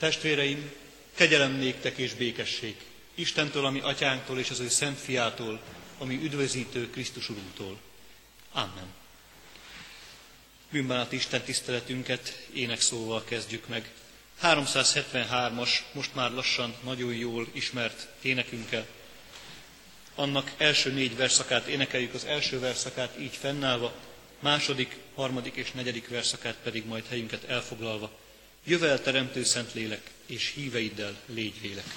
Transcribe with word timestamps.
Testvéreim, 0.00 0.72
kegyelem 1.14 1.52
néktek 1.52 1.96
és 1.96 2.14
békesség, 2.14 2.76
Istentől, 3.14 3.64
ami 3.64 3.80
atyánktól 3.80 4.38
és 4.38 4.50
az 4.50 4.60
ő 4.60 4.68
szent 4.68 4.98
fiától, 4.98 5.60
ami 5.98 6.14
üdvözítő 6.22 6.90
Krisztus 6.90 7.28
Urunktól. 7.28 7.78
Amen. 8.52 8.92
Bűnbánat 10.70 11.12
Isten 11.12 11.42
tiszteletünket 11.42 12.46
énekszóval 12.52 13.24
kezdjük 13.24 13.68
meg. 13.68 13.90
373-as, 14.42 15.70
most 15.92 16.14
már 16.14 16.30
lassan 16.30 16.74
nagyon 16.84 17.14
jól 17.14 17.46
ismert 17.52 18.08
énekünkkel. 18.22 18.86
Annak 20.14 20.52
első 20.56 20.92
négy 20.92 21.16
verszakát 21.16 21.66
énekeljük, 21.66 22.14
az 22.14 22.24
első 22.24 22.58
verszakát 22.58 23.18
így 23.18 23.36
fennállva, 23.36 23.94
második, 24.38 24.96
harmadik 25.14 25.54
és 25.54 25.72
negyedik 25.72 26.08
verszakát 26.08 26.56
pedig 26.62 26.86
majd 26.86 27.06
helyünket 27.08 27.44
elfoglalva. 27.44 28.19
Jövel 28.64 29.02
teremtő 29.02 29.44
szent 29.44 29.72
lélek, 29.72 30.10
és 30.26 30.52
híveiddel 30.54 31.16
légy 31.26 31.60
vélek. 31.60 31.96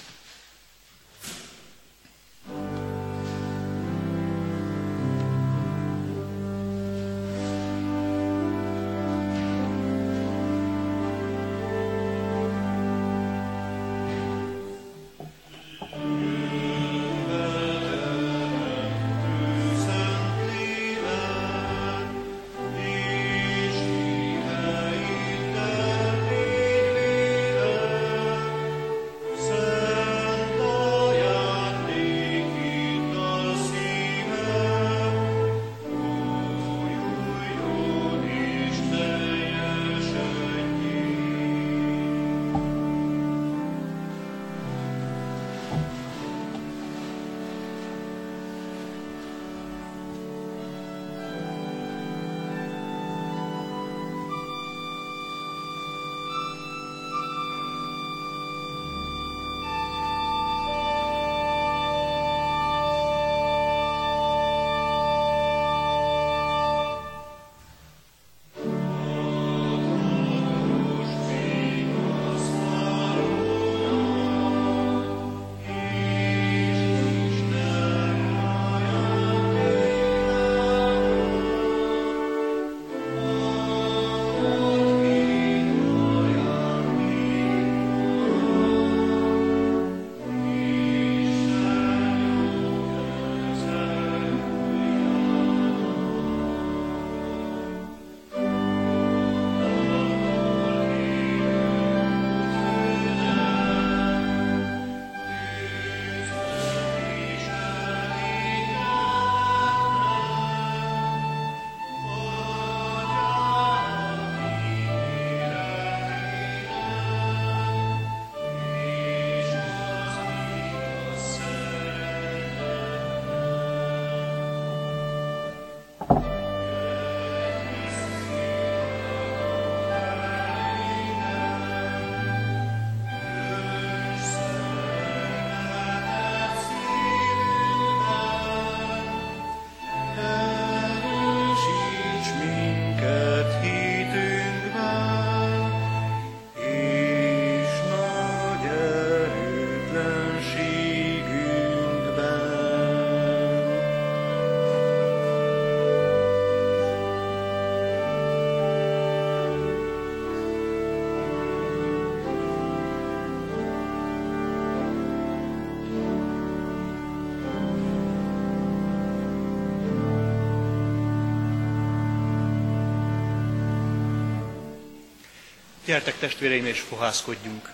Gyertek 175.94 176.18
testvéreim 176.18 176.65
és 176.65 176.80
fohászkodjunk! 176.80 177.71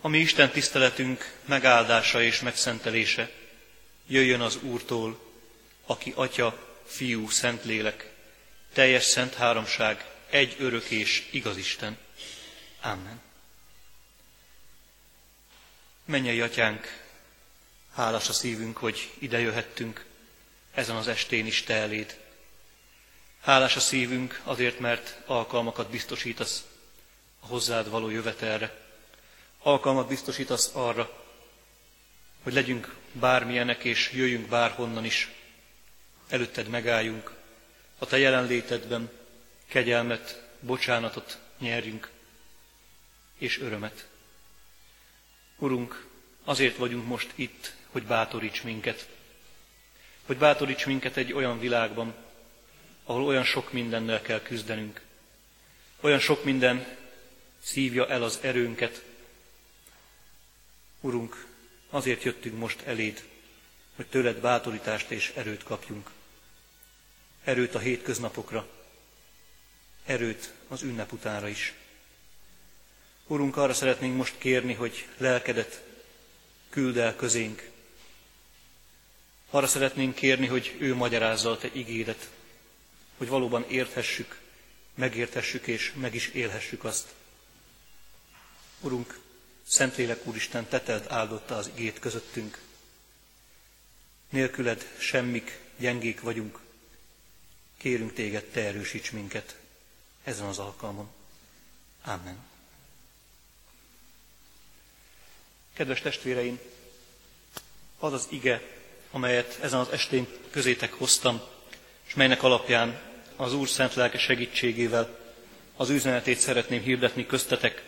A 0.00 0.08
mi 0.08 0.18
Isten 0.18 0.50
tiszteletünk 0.50 1.38
megáldása 1.44 2.22
és 2.22 2.40
megszentelése 2.40 3.30
jöjjön 4.06 4.40
az 4.40 4.56
Úrtól, 4.56 5.32
aki 5.86 6.12
Atya, 6.16 6.76
Fiú, 6.86 7.28
Szentlélek, 7.28 8.10
teljes 8.72 9.04
szent 9.04 9.34
háromság, 9.34 10.06
egy 10.30 10.56
örök 10.58 10.90
és 10.90 11.28
igaz 11.30 11.56
Isten. 11.56 11.98
Amen. 12.80 13.20
Mennyei 16.04 16.40
Atyánk, 16.40 17.04
hálás 17.94 18.28
a 18.28 18.32
szívünk, 18.32 18.76
hogy 18.76 19.10
ide 19.18 19.38
jöhettünk 19.40 20.04
ezen 20.74 20.96
az 20.96 21.08
estén 21.08 21.46
is 21.46 21.62
Te 21.62 21.74
eléd. 21.74 22.22
Hálás 23.44 23.76
a 23.76 23.80
szívünk 23.80 24.40
azért, 24.44 24.78
mert 24.78 25.20
alkalmakat 25.26 25.90
biztosítasz 25.90 26.64
a 27.40 27.46
hozzád 27.46 27.90
való 27.90 28.10
jövetelre. 28.10 28.80
Alkalmat 29.58 30.08
biztosítasz 30.08 30.70
arra, 30.74 31.24
hogy 32.42 32.52
legyünk 32.52 32.94
bármilyenek 33.12 33.84
és 33.84 34.12
jöjjünk 34.12 34.48
bárhonnan 34.48 35.04
is. 35.04 35.30
Előtted 36.28 36.68
megálljunk, 36.68 37.34
a 37.98 38.06
Te 38.06 38.18
jelenlétedben 38.18 39.10
kegyelmet, 39.66 40.42
bocsánatot 40.60 41.38
nyerjünk, 41.58 42.10
és 43.38 43.60
örömet. 43.60 44.08
Urunk, 45.56 46.06
azért 46.44 46.76
vagyunk 46.76 47.06
most 47.06 47.30
itt, 47.34 47.74
hogy 47.90 48.02
bátoríts 48.02 48.62
minket. 48.62 49.08
Hogy 50.26 50.36
bátoríts 50.36 50.86
minket 50.86 51.16
egy 51.16 51.32
olyan 51.32 51.58
világban, 51.58 52.23
ahol 53.04 53.24
olyan 53.24 53.44
sok 53.44 53.72
mindennel 53.72 54.22
kell 54.22 54.42
küzdenünk. 54.42 55.00
Olyan 56.00 56.18
sok 56.18 56.44
minden 56.44 56.86
szívja 57.62 58.08
el 58.08 58.22
az 58.22 58.38
erőnket. 58.42 59.04
Urunk, 61.00 61.46
azért 61.90 62.22
jöttünk 62.22 62.58
most 62.58 62.80
eléd, 62.80 63.24
hogy 63.96 64.06
tőled 64.06 64.40
bátorítást 64.40 65.10
és 65.10 65.32
erőt 65.36 65.62
kapjunk. 65.62 66.10
Erőt 67.44 67.74
a 67.74 67.78
hétköznapokra, 67.78 68.66
erőt 70.04 70.52
az 70.68 70.82
ünnep 70.82 71.12
utánra 71.12 71.48
is. 71.48 71.74
Urunk, 73.26 73.56
arra 73.56 73.74
szeretnénk 73.74 74.16
most 74.16 74.38
kérni, 74.38 74.72
hogy 74.72 75.08
lelkedet 75.16 75.82
küld 76.70 76.96
el 76.96 77.16
közénk. 77.16 77.70
Arra 79.50 79.66
szeretnénk 79.66 80.14
kérni, 80.14 80.46
hogy 80.46 80.76
ő 80.78 80.94
magyarázza 80.94 81.50
a 81.50 81.58
te 81.58 81.68
igédet, 81.72 82.30
hogy 83.24 83.32
valóban 83.32 83.64
érthessük, 83.68 84.40
megértessük 84.94 85.66
és 85.66 85.92
meg 85.94 86.14
is 86.14 86.28
élhessük 86.28 86.84
azt. 86.84 87.14
Urunk, 88.80 89.20
Szentlélek 89.66 90.26
Úristen, 90.26 90.68
teteld 90.68 91.06
áldotta 91.08 91.56
az 91.56 91.70
igét 91.74 91.98
közöttünk. 91.98 92.60
Nélküled 94.28 94.88
semmik, 94.98 95.58
gyengék 95.78 96.20
vagyunk. 96.20 96.58
Kérünk 97.76 98.12
téged, 98.12 98.44
te 98.44 98.60
erősíts 98.60 99.10
minket 99.10 99.56
ezen 100.24 100.46
az 100.46 100.58
alkalmon. 100.58 101.08
Amen. 102.04 102.38
Kedves 105.72 106.00
testvéreim, 106.00 106.58
az 107.98 108.12
az 108.12 108.26
ige, 108.30 108.62
amelyet 109.10 109.58
ezen 109.60 109.78
az 109.78 109.88
estén 109.88 110.26
közétek 110.50 110.92
hoztam, 110.92 111.40
és 112.06 112.14
melynek 112.14 112.42
alapján 112.42 113.12
az 113.36 113.54
Úr 113.54 113.68
szent 113.68 113.94
lelke 113.94 114.18
segítségével 114.18 115.08
az 115.76 115.90
üzenetét 115.90 116.38
szeretném 116.38 116.82
hirdetni 116.82 117.26
köztetek, 117.26 117.82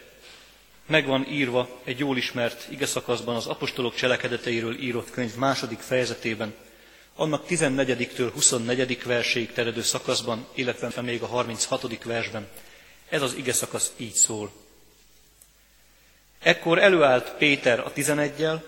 megvan 0.86 1.26
írva 1.30 1.80
egy 1.84 1.98
jól 1.98 2.16
ismert 2.16 2.66
ige 2.70 2.86
szakaszban 2.86 3.36
az 3.36 3.46
apostolok 3.46 3.94
cselekedeteiről 3.94 4.78
írott 4.78 5.10
könyv 5.10 5.36
második 5.36 5.78
fejezetében, 5.78 6.54
annak 7.16 7.44
14-től 7.48 8.30
24. 8.32 9.02
verséig 9.04 9.52
terjedő 9.52 9.82
szakaszban, 9.82 10.46
illetve 10.54 11.00
még 11.00 11.22
a 11.22 11.26
36. 11.26 12.04
versben. 12.04 12.48
Ez 13.08 13.22
az 13.22 13.34
ige 13.34 13.52
szakasz 13.52 13.92
így 13.96 14.14
szól. 14.14 14.50
Ekkor 16.38 16.78
előállt 16.78 17.34
Péter 17.38 17.78
a 17.78 17.92
tizenegyel, 17.92 18.64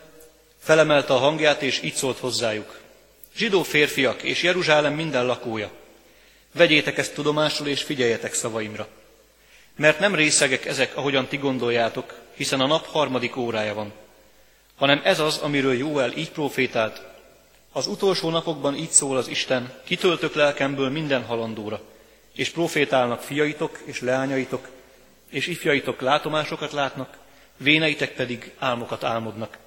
felemelte 0.58 1.12
a 1.12 1.18
hangját, 1.18 1.62
és 1.62 1.82
így 1.82 1.94
szólt 1.94 2.18
hozzájuk. 2.18 2.80
Zsidó 3.36 3.62
férfiak 3.62 4.22
és 4.22 4.42
Jeruzsálem 4.42 4.94
minden 4.94 5.26
lakója, 5.26 5.70
vegyétek 6.58 6.98
ezt 6.98 7.14
tudomásul, 7.14 7.68
és 7.68 7.82
figyeljetek 7.82 8.34
szavaimra. 8.34 8.88
Mert 9.76 9.98
nem 9.98 10.14
részegek 10.14 10.66
ezek, 10.66 10.96
ahogyan 10.96 11.26
ti 11.26 11.36
gondoljátok, 11.36 12.14
hiszen 12.34 12.60
a 12.60 12.66
nap 12.66 12.86
harmadik 12.86 13.36
órája 13.36 13.74
van, 13.74 13.92
hanem 14.76 15.00
ez 15.04 15.20
az, 15.20 15.36
amiről 15.36 15.76
Jóel 15.76 16.12
így 16.12 16.30
profétált. 16.30 17.02
Az 17.72 17.86
utolsó 17.86 18.30
napokban 18.30 18.74
így 18.74 18.90
szól 18.90 19.16
az 19.16 19.28
Isten, 19.28 19.72
kitöltök 19.84 20.34
lelkemből 20.34 20.90
minden 20.90 21.24
halandóra, 21.24 21.80
és 22.34 22.48
profétálnak 22.48 23.20
fiaitok 23.20 23.78
és 23.84 24.00
leányaitok, 24.00 24.68
és 25.30 25.46
ifjaitok 25.46 26.00
látomásokat 26.00 26.72
látnak, 26.72 27.16
véneitek 27.56 28.14
pedig 28.14 28.52
álmokat 28.58 29.04
álmodnak. 29.04 29.58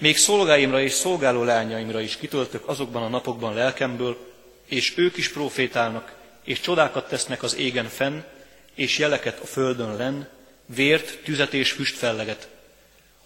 Még 0.00 0.16
szolgáimra 0.16 0.80
és 0.80 0.92
szolgáló 0.92 1.42
leányaimra 1.42 2.00
is 2.00 2.16
kitöltök 2.16 2.68
azokban 2.68 3.02
a 3.02 3.08
napokban 3.08 3.54
lelkemből, 3.54 4.29
és 4.70 4.92
ők 4.96 5.16
is 5.16 5.28
profétálnak, 5.28 6.14
és 6.44 6.60
csodákat 6.60 7.08
tesznek 7.08 7.42
az 7.42 7.56
égen 7.56 7.88
fenn, 7.88 8.20
és 8.74 8.98
jeleket 8.98 9.38
a 9.38 9.46
földön 9.46 9.96
len, 9.96 10.28
vért, 10.66 11.18
tüzet 11.22 11.54
és 11.54 11.72
füst 11.72 11.96
felleget. 11.96 12.48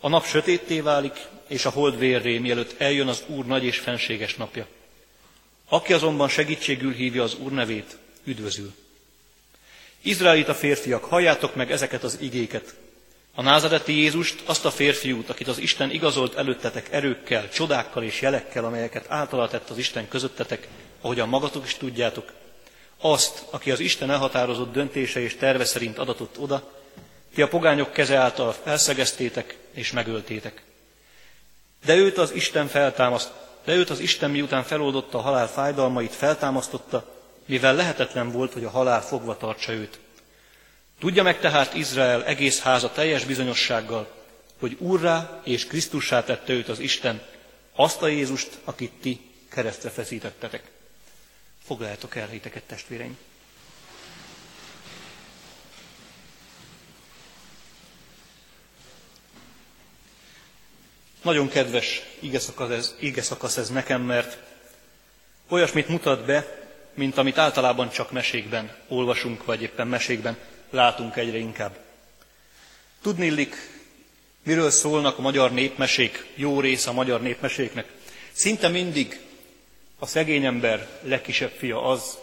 A 0.01 0.09
nap 0.09 0.27
sötétté 0.27 0.81
válik, 0.81 1.17
és 1.49 1.65
a 1.65 1.71
hold 1.71 1.99
vérré, 1.99 2.39
mielőtt 2.39 2.81
eljön 2.81 3.09
az 3.09 3.23
Úr 3.27 3.47
nagy 3.47 3.65
és 3.65 3.79
fenséges 3.79 4.35
napja. 4.35 4.67
Aki 5.69 5.93
azonban 5.93 6.29
segítségül 6.29 6.93
hívja 6.93 7.23
az 7.23 7.35
Úr 7.35 7.53
nevét, 7.53 7.97
üdvözül. 8.25 8.75
Izraelita 10.03 10.55
férfiak, 10.55 11.05
halljátok 11.05 11.55
meg 11.55 11.71
ezeket 11.71 12.03
az 12.03 12.19
igéket. 12.21 12.75
A 13.35 13.43
názareti 13.43 13.93
Jézust, 13.93 14.43
azt 14.45 14.65
a 14.65 14.71
férfiút, 14.71 15.29
akit 15.29 15.49
az 15.49 15.59
Isten 15.59 15.91
igazolt 15.91 16.35
előttetek 16.35 16.93
erőkkel, 16.93 17.49
csodákkal 17.49 18.03
és 18.03 18.21
jelekkel, 18.21 18.65
amelyeket 18.65 19.11
általa 19.11 19.49
tett 19.49 19.71
az 19.71 19.79
Isten 19.79 20.09
közöttetek, 20.09 20.69
ahogyan 21.05 21.29
magatok 21.29 21.65
is 21.65 21.75
tudjátok, 21.75 22.33
azt, 23.01 23.45
aki 23.51 23.71
az 23.71 23.81
Isten 23.81 24.11
elhatározott 24.11 24.73
döntése 24.73 25.21
és 25.21 25.37
terve 25.37 25.65
szerint 25.65 25.99
adatott 25.99 26.39
oda, 26.39 26.73
ti 27.35 27.43
a 27.43 27.49
pogányok 27.49 27.93
keze 27.93 28.17
által 28.17 28.55
elszegeztétek 28.65 29.57
és 29.73 29.93
megöltétek. 29.93 30.63
De 31.85 31.95
őt 31.95 32.19
az 32.19 32.33
Isten 32.33 32.67
feltámaszt, 32.67 33.33
de 33.65 33.75
őt 33.75 33.91
az 33.91 33.99
Isten 33.99 34.31
miután 34.31 34.63
feloldotta 34.63 35.19
a 35.19 35.21
halál 35.21 35.49
fájdalmait, 35.49 36.15
feltámasztotta, 36.15 37.05
mivel 37.47 37.75
lehetetlen 37.75 38.33
volt, 38.33 38.53
hogy 38.53 38.65
a 38.65 38.71
halál 38.71 39.03
fogva 39.03 39.37
tartsa 39.37 39.73
őt. 39.73 39.99
Tudja 41.01 41.23
meg 41.23 41.41
tehát 41.41 41.75
Izrael 41.75 42.25
egész 42.25 42.61
háza 42.61 42.91
teljes 42.91 43.25
bizonyossággal, 43.25 44.11
hogy 44.61 44.77
Úrrá 44.79 45.41
és 45.45 45.67
Krisztussá 45.67 46.25
tette 46.25 46.53
őt 46.53 46.69
az 46.69 46.79
Isten, 46.79 47.23
azt 47.75 48.03
a 48.03 48.07
Jézust, 48.07 48.59
akit 48.65 48.93
ti 49.01 49.21
keresztre 49.51 49.91
feszítettetek. 49.91 50.73
Foglaljátok 51.67 52.17
el 52.17 52.29
hiteket, 52.29 52.63
testvéreim! 52.63 53.17
Nagyon 61.23 61.49
kedves 61.49 62.03
ige 62.19 62.39
szakasz, 62.39 62.71
ez, 62.71 62.95
ige 62.99 63.23
szakasz 63.23 63.57
ez 63.57 63.69
nekem, 63.69 64.03
mert 64.03 64.39
olyasmit 65.49 65.89
mutat 65.89 66.25
be, 66.25 66.67
mint 66.95 67.17
amit 67.19 67.39
általában 67.39 67.91
csak 67.91 68.11
mesékben 68.11 68.77
olvasunk, 68.89 69.45
vagy 69.45 69.63
éppen 69.63 69.87
mesékben 69.89 70.37
látunk 70.71 71.17
egyre 71.17 71.39
inkább. 71.39 71.79
Tudnillik, 73.03 73.55
miről 74.43 74.71
szólnak 74.71 75.19
a 75.19 75.23
magyar 75.23 75.53
népmesék, 75.53 76.27
jó 76.35 76.61
része 76.61 76.91
a 76.91 76.93
magyar 76.93 77.23
népmeséknek. 77.23 77.93
Szinte 78.33 78.69
mindig 78.69 79.21
a 80.05 80.07
szegény 80.07 80.45
ember 80.45 80.89
legkisebb 81.03 81.51
fia 81.51 81.83
az, 81.83 82.19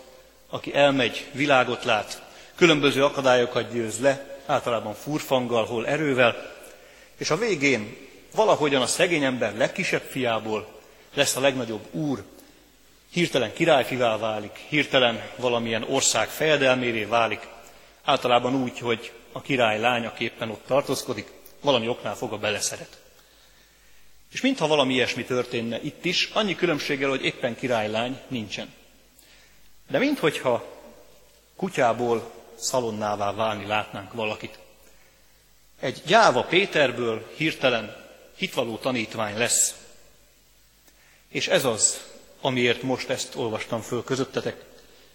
aki 0.49 0.73
elmegy, 0.75 1.25
világot 1.31 1.83
lát, 1.83 2.21
különböző 2.55 3.03
akadályokat 3.03 3.71
győz 3.71 3.99
le, 3.99 4.39
általában 4.45 4.93
furfanggal, 4.93 5.65
hol 5.65 5.87
erővel, 5.87 6.51
és 7.17 7.29
a 7.29 7.37
végén 7.37 7.97
valahogyan 8.35 8.81
a 8.81 8.85
szegény 8.85 9.23
ember 9.23 9.57
legkisebb 9.57 10.01
fiából 10.01 10.67
lesz 11.13 11.35
a 11.35 11.39
legnagyobb 11.39 11.87
úr, 11.91 12.23
hirtelen 13.11 13.53
királyfivá 13.53 14.17
válik, 14.17 14.55
hirtelen 14.69 15.21
valamilyen 15.35 15.83
ország 15.83 16.27
fejedelmévé 16.27 17.03
válik, 17.03 17.47
általában 18.03 18.55
úgy, 18.55 18.79
hogy 18.79 19.11
a 19.31 19.41
király 19.41 19.79
lánya 19.79 20.13
éppen 20.17 20.49
ott 20.49 20.65
tartózkodik, 20.67 21.31
valami 21.61 21.87
oknál 21.87 22.15
fogva 22.15 22.37
beleszeret. 22.37 23.00
És 24.31 24.41
mintha 24.41 24.67
valami 24.67 24.93
ilyesmi 24.93 25.23
történne 25.23 25.81
itt 25.81 26.05
is, 26.05 26.29
annyi 26.33 26.55
különbséggel, 26.55 27.09
hogy 27.09 27.25
éppen 27.25 27.55
királylány 27.55 28.19
nincsen. 28.27 28.73
De 29.89 29.97
minthogyha 29.97 30.65
kutyából 31.55 32.31
szalonnává 32.55 33.33
válni 33.33 33.65
látnánk 33.65 34.13
valakit. 34.13 34.59
Egy 35.79 36.01
gyáva 36.05 36.43
Péterből 36.43 37.31
hirtelen 37.35 37.95
hitvaló 38.35 38.77
tanítvány 38.77 39.37
lesz. 39.37 39.75
És 41.27 41.47
ez 41.47 41.65
az, 41.65 42.01
amiért 42.41 42.81
most 42.81 43.09
ezt 43.09 43.35
olvastam 43.35 43.81
föl 43.81 44.03
közöttetek, 44.03 44.63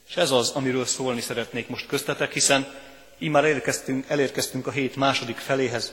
és 0.08 0.16
ez 0.16 0.30
az, 0.30 0.50
amiről 0.50 0.84
szólni 0.84 1.20
szeretnék 1.20 1.68
most 1.68 1.86
köztetek, 1.86 2.32
hiszen 2.32 2.74
immár 3.18 3.44
elérkeztünk, 3.44 4.08
elérkeztünk 4.08 4.66
a 4.66 4.70
hét 4.70 4.96
második 4.96 5.36
feléhez, 5.36 5.92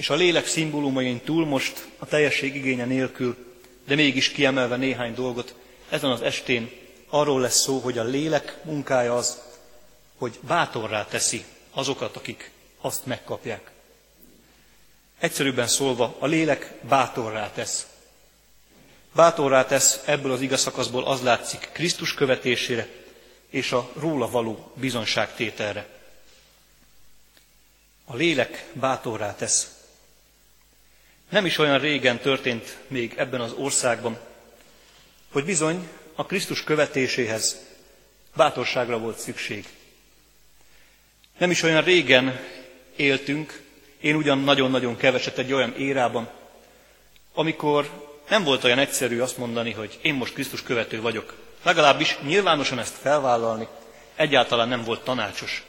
és 0.00 0.10
a 0.10 0.14
lélek 0.14 0.46
szimbólumain 0.46 1.20
túl 1.20 1.46
most 1.46 1.88
a 1.98 2.06
teljesség 2.06 2.54
igénye 2.54 2.84
nélkül, 2.84 3.36
de 3.86 3.94
mégis 3.94 4.28
kiemelve 4.28 4.76
néhány 4.76 5.14
dolgot, 5.14 5.54
ezen 5.88 6.10
az 6.10 6.22
estén 6.22 6.70
arról 7.08 7.40
lesz 7.40 7.60
szó, 7.60 7.78
hogy 7.78 7.98
a 7.98 8.04
lélek 8.04 8.58
munkája 8.64 9.16
az, 9.16 9.40
hogy 10.18 10.38
bátorrá 10.40 11.04
teszi 11.04 11.44
azokat, 11.70 12.16
akik 12.16 12.50
azt 12.80 13.06
megkapják. 13.06 13.70
Egyszerűbben 15.18 15.66
szólva, 15.66 16.16
a 16.18 16.26
lélek 16.26 16.74
bátorrá 16.88 17.50
tesz. 17.50 17.86
Bátorrá 19.14 19.64
tesz 19.64 20.02
ebből 20.04 20.32
az 20.32 20.40
igazszakaszból 20.40 21.04
az 21.04 21.22
látszik 21.22 21.68
Krisztus 21.72 22.14
követésére 22.14 22.88
és 23.50 23.72
a 23.72 23.90
róla 23.94 24.30
való 24.30 24.72
bizonságtételre. 24.74 25.88
A 28.04 28.16
lélek 28.16 28.66
bátorrá 28.72 29.34
tesz. 29.34 29.78
Nem 31.30 31.46
is 31.46 31.58
olyan 31.58 31.78
régen 31.78 32.18
történt 32.18 32.76
még 32.88 33.14
ebben 33.16 33.40
az 33.40 33.52
országban, 33.52 34.18
hogy 35.32 35.44
bizony 35.44 35.88
a 36.14 36.26
Krisztus 36.26 36.64
követéséhez 36.64 37.56
bátorságra 38.36 38.98
volt 38.98 39.18
szükség. 39.18 39.68
Nem 41.38 41.50
is 41.50 41.62
olyan 41.62 41.82
régen 41.82 42.40
éltünk, 42.96 43.62
én 44.00 44.14
ugyan 44.14 44.38
nagyon-nagyon 44.38 44.96
keveset 44.96 45.38
egy 45.38 45.52
olyan 45.52 45.74
érában, 45.76 46.28
amikor 47.34 47.90
nem 48.28 48.44
volt 48.44 48.64
olyan 48.64 48.78
egyszerű 48.78 49.20
azt 49.20 49.36
mondani, 49.36 49.72
hogy 49.72 49.98
én 50.02 50.14
most 50.14 50.32
Krisztus 50.32 50.62
követő 50.62 51.00
vagyok. 51.00 51.36
Legalábbis 51.62 52.18
nyilvánosan 52.18 52.78
ezt 52.78 52.94
felvállalni 53.00 53.68
egyáltalán 54.14 54.68
nem 54.68 54.84
volt 54.84 55.04
tanácsos, 55.04 55.64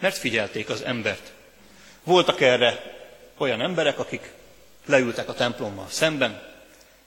mert 0.00 0.18
figyelték 0.18 0.68
az 0.68 0.82
embert. 0.82 1.32
Voltak 2.04 2.40
erre 2.40 2.96
olyan 3.36 3.60
emberek, 3.60 3.98
akik 3.98 4.32
leültek 4.86 5.28
a 5.28 5.34
templommal 5.34 5.86
szemben, 5.88 6.42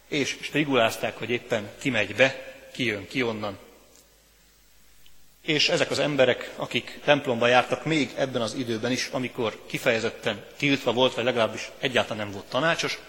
és 0.08 0.38
strigulázták, 0.42 1.18
hogy 1.18 1.30
éppen 1.30 1.70
ki 1.80 1.90
megy 1.90 2.16
be, 2.16 2.54
ki 2.74 2.84
jön 2.84 3.08
ki 3.08 3.24
onnan. 3.24 3.58
és 5.42 5.70
ezek 5.70 5.92
az 5.92 6.00
emberek, 6.00 6.52
akik 6.56 7.00
templomba 7.04 7.48
jártak 7.48 7.86
még 7.86 8.14
ebben 8.18 8.42
az 8.42 8.54
időben 8.54 8.92
is, 8.92 9.10
amikor 9.12 9.66
kifejezetten 9.66 10.46
tiltva 10.58 10.94
volt, 10.94 11.14
vagy 11.14 11.24
legalábbis 11.24 11.72
egyáltalán 11.80 12.24
nem 12.24 12.32
volt 12.34 12.46
tanácsos, 12.46 13.00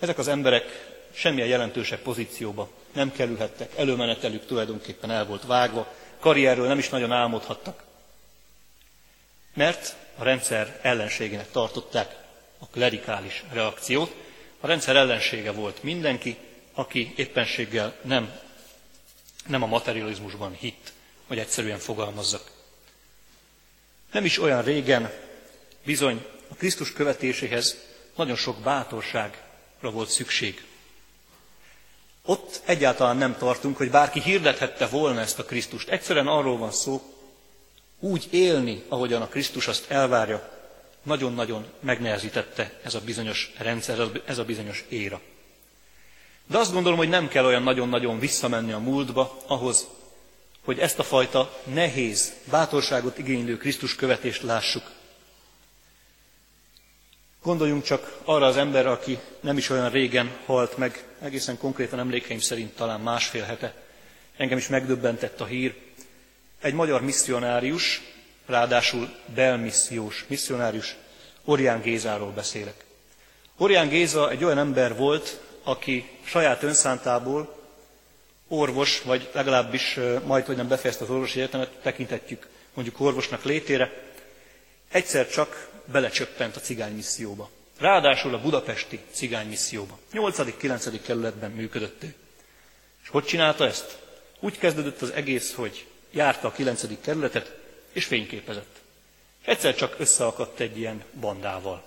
ezek 0.00 0.18
az 0.18 0.28
emberek 0.28 0.94
semmilyen 1.12 1.48
jelentősebb 1.48 1.98
pozícióba 1.98 2.70
nem 2.92 3.12
kerülhettek, 3.12 3.76
előmenetelük 3.76 4.46
tulajdonképpen 4.46 5.10
el 5.10 5.26
volt 5.26 5.46
vágva, 5.46 5.92
karrierről 6.18 6.66
nem 6.66 6.78
is 6.78 6.88
nagyon 6.88 7.12
álmodhattak. 7.12 7.82
Mert 9.54 9.96
a 10.16 10.24
rendszer 10.24 10.78
ellenségének 10.82 11.50
tartották 11.50 12.21
a 12.62 12.66
klerikális 12.70 13.44
reakciót. 13.52 14.14
A 14.60 14.66
rendszer 14.66 14.96
ellensége 14.96 15.52
volt 15.52 15.82
mindenki, 15.82 16.36
aki 16.72 17.12
éppenséggel 17.16 17.96
nem, 18.02 18.38
nem 19.46 19.62
a 19.62 19.66
materializmusban 19.66 20.52
hitt, 20.52 20.92
hogy 21.26 21.38
egyszerűen 21.38 21.78
fogalmazzak. 21.78 22.50
Nem 24.12 24.24
is 24.24 24.38
olyan 24.38 24.62
régen 24.62 25.12
bizony 25.84 26.26
a 26.48 26.54
Krisztus 26.54 26.92
követéséhez 26.92 27.76
nagyon 28.16 28.36
sok 28.36 28.56
bátorságra 28.58 29.90
volt 29.90 30.08
szükség. 30.08 30.64
Ott 32.24 32.60
egyáltalán 32.64 33.16
nem 33.16 33.36
tartunk, 33.38 33.76
hogy 33.76 33.90
bárki 33.90 34.20
hirdethette 34.20 34.86
volna 34.86 35.20
ezt 35.20 35.38
a 35.38 35.44
Krisztust. 35.44 35.88
Egyszerűen 35.88 36.26
arról 36.26 36.58
van 36.58 36.72
szó, 36.72 37.02
úgy 38.00 38.28
élni, 38.30 38.82
ahogyan 38.88 39.22
a 39.22 39.28
Krisztus 39.28 39.68
azt 39.68 39.90
elvárja, 39.90 40.61
nagyon-nagyon 41.02 41.66
megnehezítette 41.80 42.80
ez 42.82 42.94
a 42.94 43.00
bizonyos 43.00 43.52
rendszer, 43.58 43.98
ez 44.24 44.38
a 44.38 44.44
bizonyos 44.44 44.84
éra. 44.88 45.20
De 46.46 46.58
azt 46.58 46.72
gondolom, 46.72 46.98
hogy 46.98 47.08
nem 47.08 47.28
kell 47.28 47.44
olyan 47.44 47.62
nagyon-nagyon 47.62 48.18
visszamenni 48.18 48.72
a 48.72 48.78
múltba 48.78 49.38
ahhoz, 49.46 49.86
hogy 50.64 50.78
ezt 50.78 50.98
a 50.98 51.02
fajta 51.02 51.60
nehéz, 51.64 52.32
bátorságot 52.50 53.18
igénylő 53.18 53.56
Krisztus 53.56 53.94
követést 53.94 54.42
lássuk. 54.42 54.90
Gondoljunk 57.42 57.84
csak 57.84 58.18
arra 58.24 58.46
az 58.46 58.56
emberre, 58.56 58.90
aki 58.90 59.18
nem 59.40 59.56
is 59.56 59.70
olyan 59.70 59.90
régen 59.90 60.36
halt 60.46 60.76
meg, 60.76 61.04
egészen 61.20 61.58
konkrétan 61.58 61.98
emlékeim 61.98 62.38
szerint 62.38 62.74
talán 62.74 63.00
másfél 63.00 63.42
hete. 63.42 63.74
Engem 64.36 64.58
is 64.58 64.68
megdöbbentett 64.68 65.40
a 65.40 65.44
hír. 65.44 65.74
Egy 66.60 66.74
magyar 66.74 67.02
misszionárius, 67.02 68.02
ráadásul 68.46 69.14
belmissziós 69.34 70.24
misszionárius, 70.28 70.96
Orián 71.44 71.80
Gézáról 71.80 72.30
beszélek. 72.30 72.84
Orián 73.56 73.88
Géza 73.88 74.30
egy 74.30 74.44
olyan 74.44 74.58
ember 74.58 74.96
volt, 74.96 75.40
aki 75.62 76.08
saját 76.24 76.62
önszántából 76.62 77.60
orvos, 78.48 79.02
vagy 79.02 79.30
legalábbis 79.32 79.98
majd, 80.24 80.44
hogy 80.44 80.56
nem 80.56 80.68
befejezte 80.68 81.04
az 81.04 81.10
orvosi 81.10 81.40
egyetemet, 81.40 81.70
tekintetjük 81.82 82.48
mondjuk 82.74 83.00
orvosnak 83.00 83.44
létére, 83.44 83.92
egyszer 84.90 85.28
csak 85.28 85.68
belecsöppent 85.84 86.56
a 86.56 86.60
cigány 86.60 86.94
misszióba. 86.94 87.50
Ráadásul 87.78 88.34
a 88.34 88.40
budapesti 88.40 89.00
cigány 89.12 89.48
misszióba. 89.48 89.98
8.-9. 90.12 90.98
kerületben 91.04 91.50
működött 91.50 92.02
ő. 92.02 92.14
És 93.02 93.08
hogy 93.08 93.24
csinálta 93.24 93.66
ezt? 93.66 93.98
Úgy 94.40 94.58
kezdődött 94.58 95.02
az 95.02 95.10
egész, 95.10 95.54
hogy 95.54 95.86
járta 96.10 96.48
a 96.48 96.52
9. 96.52 97.00
kerületet, 97.00 97.61
és 97.92 98.04
fényképezett. 98.04 98.80
És 99.40 99.46
egyszer 99.46 99.74
csak 99.74 99.94
összeakadt 99.98 100.60
egy 100.60 100.78
ilyen 100.78 101.04
bandával. 101.20 101.84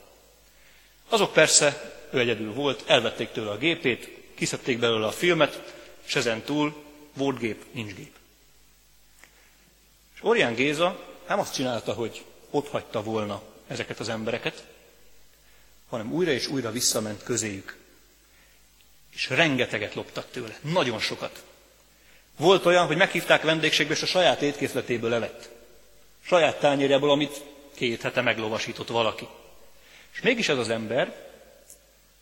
Azok 1.09 1.33
persze, 1.33 1.95
ő 2.11 2.19
egyedül 2.19 2.53
volt, 2.53 2.83
elvették 2.89 3.31
tőle 3.31 3.51
a 3.51 3.57
gépét, 3.57 4.09
kiszedték 4.35 4.79
belőle 4.79 5.05
a 5.05 5.11
filmet, 5.11 5.73
és 6.05 6.15
ezen 6.15 6.41
túl 6.41 6.83
volt 7.13 7.39
gép, 7.39 7.65
nincs 7.71 7.93
gép. 7.93 8.13
És 10.15 10.23
Orián 10.23 10.53
Géza 10.53 11.03
nem 11.27 11.39
azt 11.39 11.53
csinálta, 11.53 11.93
hogy 11.93 12.23
ott 12.49 12.69
hagyta 12.69 13.03
volna 13.03 13.41
ezeket 13.67 13.99
az 13.99 14.09
embereket, 14.09 14.63
hanem 15.89 16.11
újra 16.11 16.31
és 16.31 16.47
újra 16.47 16.71
visszament 16.71 17.23
közéjük. 17.23 17.77
És 19.13 19.29
rengeteget 19.29 19.93
loptak 19.93 20.31
tőle, 20.31 20.59
nagyon 20.61 20.99
sokat. 20.99 21.43
Volt 22.37 22.65
olyan, 22.65 22.85
hogy 22.85 22.97
meghívták 22.97 23.41
vendégségbe, 23.41 23.93
és 23.93 24.01
a 24.01 24.05
saját 24.05 24.41
étkészletéből 24.41 25.09
levett. 25.09 25.49
Saját 26.25 26.59
tányérjából, 26.59 27.11
amit 27.11 27.43
két 27.75 28.01
hete 28.01 28.21
meglovasított 28.21 28.87
valaki. 28.87 29.27
És 30.13 30.21
mégis 30.21 30.49
ez 30.49 30.57
az 30.57 30.69
ember 30.69 31.15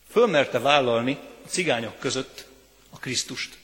fölmerte 0.09 0.59
vállalni 0.59 1.17
a 1.45 1.47
cigányok 1.47 1.99
között 1.99 2.45
a 2.89 2.99
Krisztust. 2.99 3.57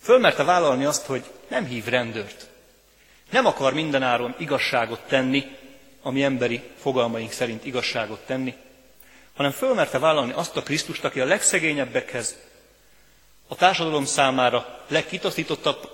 Fölmerte 0.00 0.44
vállalni 0.44 0.84
azt, 0.84 1.06
hogy 1.06 1.24
nem 1.48 1.66
hív 1.66 1.84
rendőrt. 1.84 2.48
Nem 3.30 3.46
akar 3.46 3.72
mindenáron 3.72 4.34
igazságot 4.38 5.00
tenni, 5.00 5.56
ami 6.02 6.22
emberi 6.22 6.62
fogalmaink 6.80 7.32
szerint 7.32 7.64
igazságot 7.64 8.20
tenni, 8.26 8.54
hanem 9.34 9.50
fölmerte 9.50 9.98
vállalni 9.98 10.32
azt 10.32 10.56
a 10.56 10.62
Krisztust, 10.62 11.04
aki 11.04 11.20
a 11.20 11.24
legszegényebbekhez, 11.24 12.36
a 13.48 13.54
társadalom 13.54 14.04
számára 14.04 14.84
legkitaszítottabb, 14.88 15.90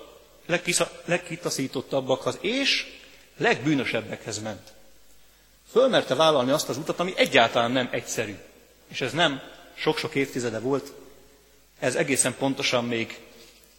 legkitaszítottabbakhoz 1.05 2.37
és 2.41 2.93
legbűnösebbekhez 3.37 4.39
ment. 4.39 4.73
Fölmerte 5.71 6.15
vállalni 6.15 6.51
azt 6.51 6.69
az 6.69 6.77
utat, 6.77 6.99
ami 6.99 7.13
egyáltalán 7.15 7.71
nem 7.71 7.89
egyszerű. 7.91 8.35
És 8.87 9.01
ez 9.01 9.11
nem 9.11 9.41
sok-sok 9.73 10.15
évtizede 10.15 10.59
volt, 10.59 10.93
ez 11.79 11.95
egészen 11.95 12.35
pontosan 12.35 12.85
még 12.85 13.19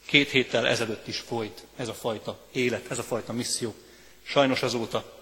két 0.06 0.30
héttel 0.30 0.68
ezelőtt 0.68 1.06
is 1.06 1.18
folyt 1.18 1.64
ez 1.76 1.88
a 1.88 1.94
fajta 1.94 2.38
élet, 2.52 2.90
ez 2.90 2.98
a 2.98 3.02
fajta 3.02 3.32
misszió. 3.32 3.74
Sajnos 4.22 4.62
azóta 4.62 5.14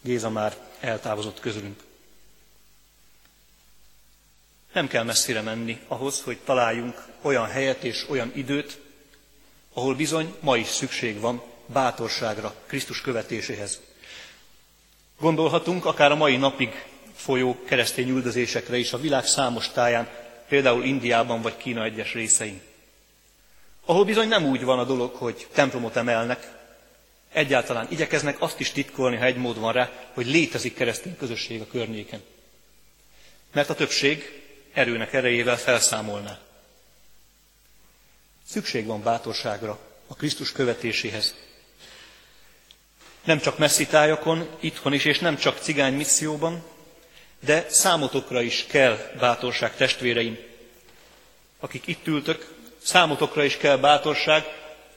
Géza 0.00 0.30
már 0.30 0.56
eltávozott 0.80 1.40
közülünk. 1.40 1.82
Nem 4.72 4.88
kell 4.88 5.02
messzire 5.02 5.40
menni 5.40 5.80
ahhoz, 5.88 6.20
hogy 6.22 6.38
találjunk 6.44 7.06
olyan 7.22 7.46
helyet 7.46 7.84
és 7.84 8.08
olyan 8.08 8.32
időt, 8.34 8.80
ahol 9.72 9.94
bizony 9.94 10.34
ma 10.40 10.56
is 10.56 10.66
szükség 10.66 11.20
van 11.20 11.42
bátorságra 11.66 12.54
Krisztus 12.66 13.00
követéséhez. 13.00 13.80
Gondolhatunk 15.20 15.84
akár 15.84 16.10
a 16.10 16.16
mai 16.16 16.36
napig 16.36 16.84
folyó 17.14 17.58
keresztény 17.64 18.08
üldözésekre 18.08 18.76
is 18.76 18.92
a 18.92 18.98
világ 18.98 19.26
számos 19.26 19.68
táján, 19.70 20.08
például 20.48 20.84
Indiában 20.84 21.42
vagy 21.42 21.56
Kína 21.56 21.84
egyes 21.84 22.12
részein. 22.12 22.60
Ahol 23.84 24.04
bizony 24.04 24.28
nem 24.28 24.44
úgy 24.44 24.64
van 24.64 24.78
a 24.78 24.84
dolog, 24.84 25.14
hogy 25.14 25.46
templomot 25.52 25.96
emelnek, 25.96 26.52
egyáltalán 27.32 27.86
igyekeznek 27.90 28.40
azt 28.40 28.60
is 28.60 28.70
titkolni, 28.70 29.16
ha 29.16 29.24
egy 29.24 29.36
mód 29.36 29.58
van 29.58 29.72
rá, 29.72 29.90
hogy 30.12 30.26
létezik 30.26 30.74
keresztény 30.74 31.16
közösség 31.16 31.60
a 31.60 31.66
környéken. 31.66 32.22
Mert 33.52 33.70
a 33.70 33.74
többség 33.74 34.42
erőnek 34.72 35.12
erejével 35.12 35.56
felszámolná. 35.56 36.38
Szükség 38.46 38.86
van 38.86 39.02
bátorságra 39.02 39.78
a 40.06 40.14
Krisztus 40.14 40.52
követéséhez. 40.52 41.34
Nem 43.24 43.38
csak 43.38 43.58
messzi 43.58 43.86
tájakon, 43.86 44.48
itthon 44.60 44.92
is, 44.92 45.04
és 45.04 45.18
nem 45.18 45.36
csak 45.36 45.58
cigány 45.58 45.94
misszióban, 45.94 46.62
de 47.40 47.66
számotokra 47.68 48.42
is 48.42 48.66
kell 48.68 48.98
bátorság, 49.18 49.76
testvéreim, 49.76 50.38
akik 51.60 51.86
itt 51.86 52.06
ültök, 52.06 52.54
számotokra 52.82 53.44
is 53.44 53.56
kell 53.56 53.76
bátorság, 53.76 54.44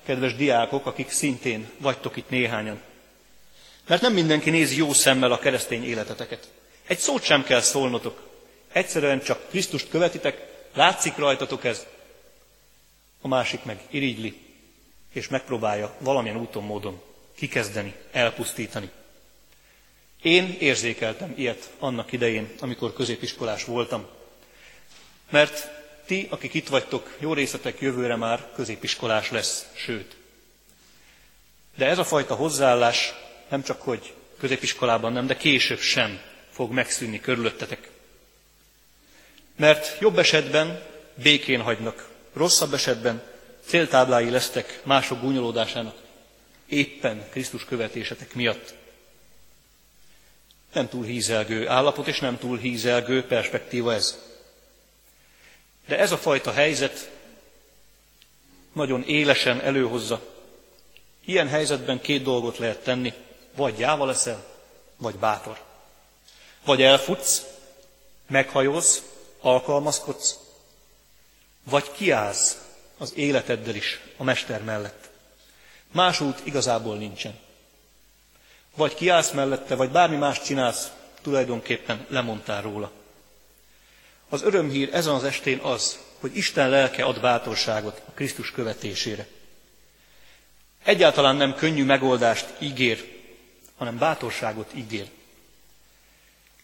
kedves 0.06 0.36
diákok, 0.36 0.86
akik 0.86 1.10
szintén 1.10 1.70
vagytok 1.78 2.16
itt 2.16 2.30
néhányan. 2.30 2.82
Mert 3.88 4.02
nem 4.02 4.14
mindenki 4.14 4.50
nézi 4.50 4.78
jó 4.78 4.94
szemmel 4.94 5.32
a 5.32 5.40
keresztény 5.40 5.84
életeteket. 5.86 6.48
Egy 6.88 7.00
szót 7.00 7.24
sem 7.24 7.44
kell 7.44 7.62
szólnotok. 7.62 8.30
Egyszerűen 8.72 9.22
csak 9.22 9.50
Krisztust 9.50 9.90
követitek, 9.90 10.48
látszik 10.74 11.16
rajtatok 11.18 11.64
ez, 11.66 11.86
a 13.22 13.28
másik 13.28 13.64
meg 13.64 13.80
irigyli, 13.90 14.42
és 15.14 15.28
megpróbálja 15.28 15.96
valamilyen 16.00 16.38
úton, 16.38 16.64
módon 16.64 17.02
kikezdeni, 17.38 17.94
elpusztítani. 18.12 18.90
Én 20.22 20.56
érzékeltem 20.60 21.34
ilyet 21.36 21.70
annak 21.80 22.12
idején, 22.12 22.50
amikor 22.60 22.94
középiskolás 22.94 23.64
voltam. 23.64 24.08
Mert 25.30 25.70
ti, 26.06 26.28
akik 26.30 26.54
itt 26.54 26.68
vagytok, 26.68 27.16
jó 27.20 27.34
részletek 27.34 27.80
jövőre 27.80 28.16
már 28.16 28.52
középiskolás 28.56 29.32
lesz, 29.32 29.66
sőt. 29.74 30.16
De 31.76 31.86
ez 31.86 31.98
a 31.98 32.04
fajta 32.04 32.36
hozzáállás 32.36 33.14
nem 33.50 33.64
csak, 33.64 33.82
hogy 33.82 34.14
középiskolában 34.40 35.14
nem, 35.14 35.28
de 35.28 35.38
később 35.38 35.80
sem 35.80 36.22
fog 36.52 36.72
megszűnni 36.72 37.20
körülöttetek. 37.20 37.90
Mert 39.56 39.98
jobb 40.00 40.18
esetben 40.18 40.84
békén 41.16 41.62
hagynak, 41.62 42.10
rosszabb 42.34 42.74
esetben 42.74 43.24
céltáblái 43.66 44.30
lesztek 44.30 44.82
mások 44.84 45.22
gúnyolódásának, 45.22 46.07
éppen 46.68 47.30
Krisztus 47.30 47.66
követésetek 47.66 48.34
miatt. 48.34 48.74
Nem 50.74 50.90
túl 50.90 51.06
hízelgő 51.06 51.68
állapot, 51.68 52.08
és 52.08 52.20
nem 52.20 52.38
túl 52.38 52.58
hízelgő 52.58 53.26
perspektíva 53.26 53.94
ez. 53.94 54.20
De 55.88 55.98
ez 55.98 56.12
a 56.12 56.18
fajta 56.18 56.52
helyzet 56.52 57.12
nagyon 58.74 59.04
élesen 59.04 59.62
előhozza 59.62 60.36
Ilyen 61.28 61.48
helyzetben 61.48 62.02
két 62.02 62.24
dolgot 62.24 62.58
lehet 62.58 62.84
tenni, 62.84 63.14
vagy 63.56 63.76
gyáva 63.76 64.06
leszel, 64.06 64.46
vagy 64.98 65.16
bátor. 65.16 65.62
Vagy 66.66 66.82
elfutsz, 66.82 67.46
meghajolsz, 68.28 69.04
alkalmazkodsz, 69.40 70.40
vagy 71.64 71.92
kiállsz 71.92 72.58
az 72.98 73.14
életeddel 73.16 73.76
is 73.76 74.00
a 74.18 74.24
mester 74.24 74.64
mellett. 74.64 75.07
Más 75.92 76.20
út 76.20 76.40
igazából 76.44 76.98
nincsen. 76.98 77.40
Vagy 78.76 78.94
kiállsz 78.96 79.32
mellette, 79.32 79.76
vagy 79.76 79.90
bármi 79.90 80.16
más 80.16 80.42
csinálsz, 80.42 80.92
tulajdonképpen 81.22 82.06
lemondtál 82.10 82.62
róla. 82.62 82.92
Az 84.30 84.42
örömhír 84.42 84.90
ezen 84.94 85.14
az 85.14 85.24
estén 85.24 85.58
az, 85.58 86.00
hogy 86.20 86.38
Isten 86.38 86.70
lelke 86.70 87.04
ad 87.04 87.22
bátorságot 87.22 88.02
a 88.08 88.12
Krisztus 88.12 88.52
követésére. 88.52 89.28
Egyáltalán 90.84 91.36
nem 91.36 91.56
könnyű 91.56 91.84
megoldást 91.84 92.46
ígér, 92.60 93.16
hanem 93.78 93.98
bátorságot 93.98 94.72
ígér. 94.76 95.10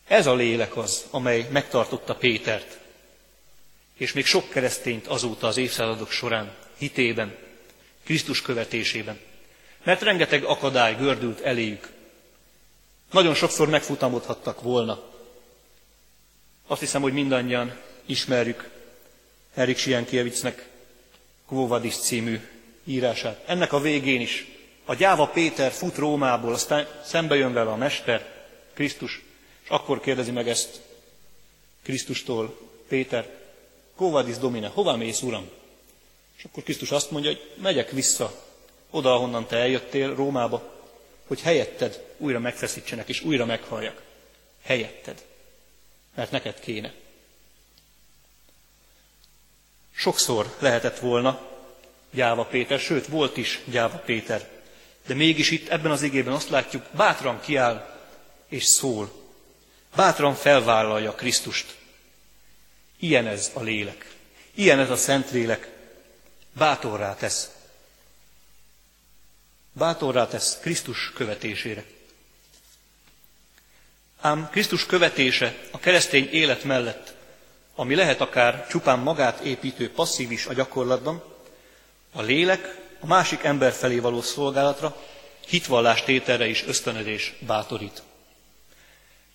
Ez 0.07 0.25
a 0.25 0.35
lélek 0.35 0.77
az, 0.77 1.05
amely 1.09 1.47
megtartotta 1.51 2.15
Pétert, 2.15 2.77
és 3.97 4.13
még 4.13 4.25
sok 4.25 4.49
keresztényt 4.49 5.07
azóta 5.07 5.47
az 5.47 5.57
évszázadok 5.57 6.11
során, 6.11 6.55
hitében, 6.77 7.37
Krisztus 8.03 8.41
követésében. 8.41 9.19
Mert 9.83 10.01
rengeteg 10.01 10.43
akadály 10.43 10.95
gördült 10.95 11.39
eléjük. 11.39 11.91
Nagyon 13.11 13.33
sokszor 13.33 13.69
megfutamodhattak 13.69 14.61
volna. 14.61 15.03
Azt 16.67 16.79
hiszem, 16.79 17.01
hogy 17.01 17.13
mindannyian 17.13 17.79
ismerjük 18.05 18.69
Erik 19.53 19.77
Sienkiewicznek 19.77 20.67
Kvóvadis 21.47 21.95
című 21.95 22.39
írását. 22.83 23.43
Ennek 23.45 23.73
a 23.73 23.79
végén 23.79 24.21
is 24.21 24.45
a 24.85 24.93
gyáva 24.93 25.27
Péter 25.27 25.71
fut 25.71 25.95
Rómából, 25.95 26.53
aztán 26.53 26.87
szembe 27.03 27.35
jön 27.35 27.53
vele 27.53 27.69
a 27.71 27.75
Mester, 27.75 28.45
Krisztus, 28.73 29.21
és 29.63 29.69
akkor 29.69 29.99
kérdezi 29.99 30.31
meg 30.31 30.49
ezt 30.49 30.81
Krisztustól 31.83 32.57
Péter, 32.87 33.29
Kóvadis 33.95 34.37
Domine, 34.37 34.67
hová 34.67 34.95
mész, 34.95 35.21
Uram? 35.21 35.49
És 36.43 36.49
akkor 36.49 36.63
Krisztus 36.63 36.91
azt 36.91 37.11
mondja, 37.11 37.31
hogy 37.31 37.51
megyek 37.61 37.91
vissza 37.91 38.43
oda, 38.89 39.13
ahonnan 39.13 39.47
te 39.47 39.57
eljöttél, 39.57 40.15
Rómába, 40.15 40.83
hogy 41.27 41.41
helyetted 41.41 42.05
újra 42.17 42.39
megfeszítsenek, 42.39 43.09
és 43.09 43.21
újra 43.21 43.45
meghalljak. 43.45 44.01
Helyetted. 44.61 45.25
Mert 46.15 46.31
neked 46.31 46.59
kéne. 46.59 46.93
Sokszor 49.95 50.55
lehetett 50.59 50.99
volna 50.99 51.49
gyáva 52.11 52.45
Péter, 52.45 52.79
sőt, 52.79 53.07
volt 53.07 53.37
is 53.37 53.61
gyáva 53.65 53.97
Péter. 53.97 54.49
De 55.05 55.13
mégis 55.13 55.51
itt 55.51 55.67
ebben 55.67 55.91
az 55.91 56.01
igében 56.01 56.33
azt 56.33 56.49
látjuk, 56.49 56.85
bátran 56.91 57.41
kiáll 57.41 57.99
és 58.47 58.63
szól. 58.63 59.11
Bátran 59.95 60.35
felvállalja 60.35 61.11
Krisztust. 61.11 61.75
Ilyen 62.99 63.27
ez 63.27 63.51
a 63.53 63.61
lélek. 63.61 64.15
Ilyen 64.55 64.79
ez 64.79 64.89
a 64.89 64.95
Szentlélek. 64.95 65.72
Bátorrá 66.53 67.15
tesz. 67.15 67.51
Bátorrá 69.71 70.27
tesz 70.27 70.59
Krisztus 70.59 71.11
követésére. 71.13 71.83
Ám 74.21 74.49
Krisztus 74.49 74.85
követése 74.85 75.57
a 75.71 75.79
keresztény 75.79 76.29
élet 76.31 76.63
mellett, 76.63 77.15
ami 77.75 77.95
lehet 77.95 78.21
akár 78.21 78.67
csupán 78.67 78.99
magát 78.99 79.39
építő 79.39 79.91
passzív 79.91 80.31
is 80.31 80.45
a 80.45 80.53
gyakorlatban, 80.53 81.23
a 82.11 82.21
lélek 82.21 82.81
a 82.99 83.05
másik 83.05 83.43
ember 83.43 83.71
felé 83.71 83.99
való 83.99 84.21
szolgálatra, 84.21 85.01
hitvallás 85.47 86.03
tételre 86.03 86.47
is 86.47 86.63
ösztönözés 86.63 87.33
bátorít. 87.39 88.03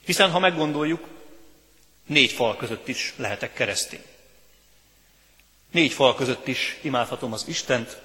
Hiszen 0.04 0.30
ha 0.30 0.38
meggondoljuk, 0.38 1.08
négy 2.06 2.32
fal 2.32 2.56
között 2.56 2.88
is 2.88 3.14
lehetek 3.16 3.52
keresztény. 3.52 4.02
Négy 5.70 5.92
fal 5.92 6.14
között 6.14 6.46
is 6.46 6.78
imádhatom 6.82 7.32
az 7.32 7.44
Istent, 7.48 8.00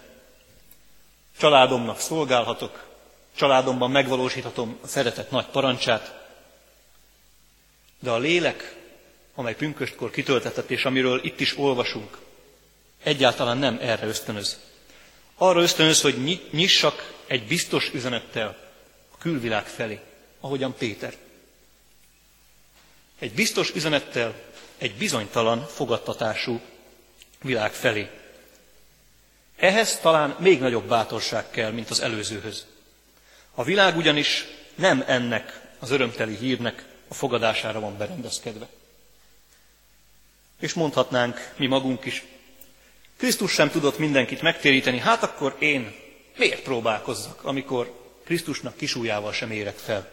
családomnak 1.37 1.99
szolgálhatok, 1.99 2.85
családomban 3.35 3.91
megvalósíthatom 3.91 4.77
a 4.81 4.87
szeretet 4.87 5.31
nagy 5.31 5.45
parancsát, 5.45 6.21
de 7.99 8.09
a 8.09 8.17
lélek, 8.17 8.75
amely 9.35 9.55
pünköstkor 9.55 10.11
kitöltetett, 10.11 10.69
és 10.69 10.85
amiről 10.85 11.23
itt 11.23 11.39
is 11.39 11.57
olvasunk, 11.57 12.17
egyáltalán 13.03 13.57
nem 13.57 13.77
erre 13.81 14.07
ösztönöz. 14.07 14.59
Arra 15.35 15.61
ösztönöz, 15.61 16.01
hogy 16.01 16.41
nyissak 16.51 17.13
egy 17.27 17.47
biztos 17.47 17.93
üzenettel 17.93 18.57
a 19.13 19.17
külvilág 19.17 19.65
felé, 19.65 19.99
ahogyan 20.39 20.75
Péter. 20.77 21.13
Egy 23.19 23.33
biztos 23.33 23.71
üzenettel 23.75 24.33
egy 24.77 24.95
bizonytalan 24.95 25.65
fogadtatású 25.65 26.61
világ 27.43 27.71
felé. 27.71 28.09
Ehhez 29.55 29.99
talán 29.99 30.35
még 30.39 30.59
nagyobb 30.59 30.87
bátorság 30.87 31.49
kell, 31.49 31.71
mint 31.71 31.89
az 31.89 31.99
előzőhöz. 31.99 32.65
A 33.55 33.63
világ 33.63 33.97
ugyanis 33.97 34.45
nem 34.75 35.03
ennek 35.07 35.61
az 35.79 35.91
örömteli 35.91 36.35
hírnek 36.35 36.85
a 37.07 37.13
fogadására 37.13 37.79
van 37.79 37.97
berendezkedve. 37.97 38.67
És 40.59 40.73
mondhatnánk 40.73 41.53
mi 41.57 41.67
magunk 41.67 42.05
is, 42.05 42.23
Krisztus 43.17 43.51
sem 43.51 43.69
tudott 43.69 43.97
mindenkit 43.97 44.41
megtéríteni, 44.41 44.99
hát 44.99 45.23
akkor 45.23 45.55
én 45.59 45.95
miért 46.37 46.61
próbálkozzak, 46.63 47.43
amikor 47.43 48.01
Krisztusnak 48.23 48.77
kisújával 48.77 49.33
sem 49.33 49.51
érek 49.51 49.77
fel? 49.77 50.11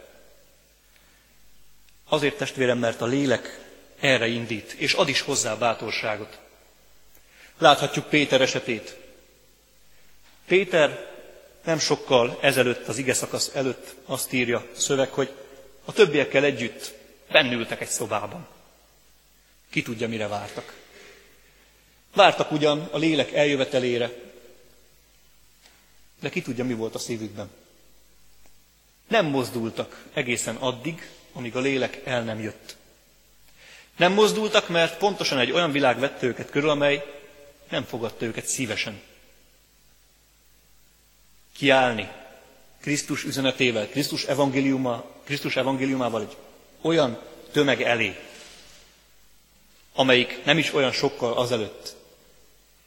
Azért 2.09 2.37
testvérem, 2.37 2.79
mert 2.79 3.01
a 3.01 3.07
lélek 3.07 3.61
erre 4.01 4.27
indít, 4.27 4.73
és 4.73 4.93
ad 4.93 5.09
is 5.09 5.21
hozzá 5.21 5.55
bátorságot. 5.55 6.39
Láthatjuk 7.61 8.09
Péter 8.09 8.41
esetét. 8.41 8.97
Péter 10.47 11.13
nem 11.65 11.79
sokkal 11.79 12.39
ezelőtt, 12.41 12.89
az 12.89 12.99
ige 12.99 13.15
szakasz 13.15 13.51
előtt 13.55 13.95
azt 14.05 14.33
írja 14.33 14.59
a 14.59 14.79
szöveg, 14.79 15.09
hogy 15.09 15.33
a 15.85 15.93
többiekkel 15.93 16.45
együtt 16.45 16.95
bennültek 17.33 17.81
egy 17.81 17.89
szobában. 17.89 18.47
Ki 19.71 19.83
tudja, 19.83 20.09
mire 20.09 20.29
vártak. 20.29 20.75
Vártak 22.15 22.51
ugyan 22.51 22.89
a 22.91 22.99
lélek 22.99 23.33
eljövetelére, 23.33 24.11
de 26.21 26.29
ki 26.29 26.43
tudja, 26.43 26.65
mi 26.65 26.75
volt 26.75 26.95
a 26.95 26.99
szívükben. 26.99 27.51
Nem 29.09 29.27
mozdultak 29.27 30.05
egészen 30.13 30.57
addig, 30.57 31.11
amíg 31.33 31.57
a 31.57 31.61
lélek 31.61 32.01
el 32.05 32.23
nem 32.23 32.41
jött. 32.41 32.77
Nem 33.97 34.13
mozdultak, 34.13 34.69
mert 34.69 34.99
pontosan 34.99 35.39
egy 35.39 35.51
olyan 35.51 35.73
világ 35.73 35.99
vette 35.99 36.27
őket 36.27 36.51
körül, 36.51 36.71
amely 36.71 37.20
nem 37.71 37.85
fogadta 37.85 38.25
őket 38.25 38.47
szívesen. 38.47 39.01
Kiállni 41.57 42.11
Krisztus 42.81 43.25
üzenetével, 43.25 43.89
Krisztus, 43.89 44.25
evangéliuma, 44.25 45.05
Krisztus 45.25 45.57
evangéliumával 45.57 46.21
egy 46.23 46.37
olyan 46.81 47.23
tömeg 47.53 47.83
elé, 47.83 48.19
amelyik 49.93 50.45
nem 50.45 50.59
is 50.59 50.75
olyan 50.75 50.93
sokkal 50.93 51.33
azelőtt 51.33 51.97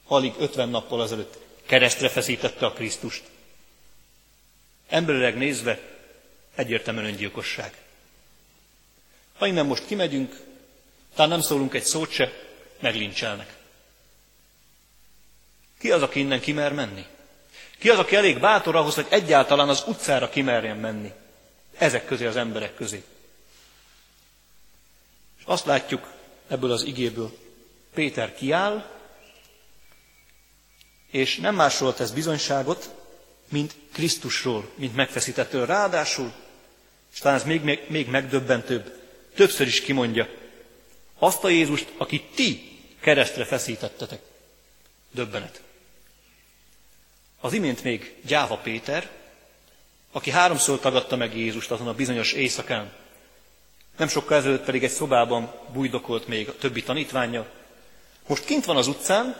alig 0.06 0.34
50 0.38 0.68
nappal 0.68 1.00
azelőtt 1.00 1.38
keresztre 1.66 2.08
feszítette 2.08 2.66
a 2.66 2.72
Krisztust. 2.72 3.22
Emberileg 4.88 5.36
nézve 5.36 5.80
egyértelműen 6.54 7.06
öngyilkosság. 7.06 7.82
Ha 9.38 9.46
innen 9.46 9.66
most 9.66 9.86
kimegyünk, 9.86 10.40
talán 11.14 11.30
nem 11.30 11.40
szólunk 11.40 11.74
egy 11.74 11.84
szót 11.84 12.10
se, 12.10 12.32
meglincselnek. 12.80 13.53
Ki 15.84 15.90
az, 15.90 16.02
aki 16.02 16.18
innen 16.18 16.40
kimer 16.40 16.72
menni? 16.72 17.06
Ki 17.78 17.90
az, 17.90 17.98
aki 17.98 18.16
elég 18.16 18.40
bátor 18.40 18.76
ahhoz, 18.76 18.94
hogy 18.94 19.06
egyáltalán 19.08 19.68
az 19.68 19.84
utcára 19.86 20.28
kimerjen 20.28 20.76
menni? 20.76 21.12
Ezek 21.78 22.04
közé 22.06 22.26
az 22.26 22.36
emberek 22.36 22.74
közé. 22.74 23.04
És 25.38 25.42
azt 25.44 25.64
látjuk 25.64 26.12
ebből 26.48 26.72
az 26.72 26.82
igéből. 26.82 27.36
Péter 27.94 28.34
kiáll, 28.34 28.90
és 31.10 31.36
nem 31.36 31.54
másról 31.54 31.94
tesz 31.94 32.10
bizonyságot, 32.10 32.90
mint 33.48 33.74
Krisztusról, 33.92 34.70
mint 34.74 34.94
megfeszítettől. 34.94 35.66
Ráadásul, 35.66 36.32
és 37.12 37.18
talán 37.18 37.38
ez 37.38 37.44
még, 37.44 37.62
még, 37.62 37.80
még 37.88 38.08
megdöbbentőbb, 38.08 39.00
többször 39.34 39.66
is 39.66 39.80
kimondja, 39.80 40.28
azt 41.18 41.44
a 41.44 41.48
Jézust, 41.48 41.92
akit 41.96 42.34
ti 42.34 42.78
keresztre 43.00 43.44
feszítettetek. 43.44 44.20
Döbbenet. 45.10 45.62
Az 47.44 47.52
imént 47.52 47.82
még 47.82 48.14
Gyáva 48.26 48.56
Péter, 48.56 49.10
aki 50.12 50.30
háromszor 50.30 50.80
tagadta 50.80 51.16
meg 51.16 51.36
Jézust 51.36 51.70
azon 51.70 51.88
a 51.88 51.94
bizonyos 51.94 52.32
éjszakán, 52.32 52.92
nem 53.96 54.08
sokkal 54.08 54.36
ezelőtt 54.36 54.64
pedig 54.64 54.84
egy 54.84 54.90
szobában 54.90 55.52
bújdokolt 55.72 56.26
még 56.26 56.48
a 56.48 56.56
többi 56.56 56.82
tanítványa. 56.82 57.46
Most 58.26 58.44
kint 58.44 58.64
van 58.64 58.76
az 58.76 58.86
utcán, 58.86 59.36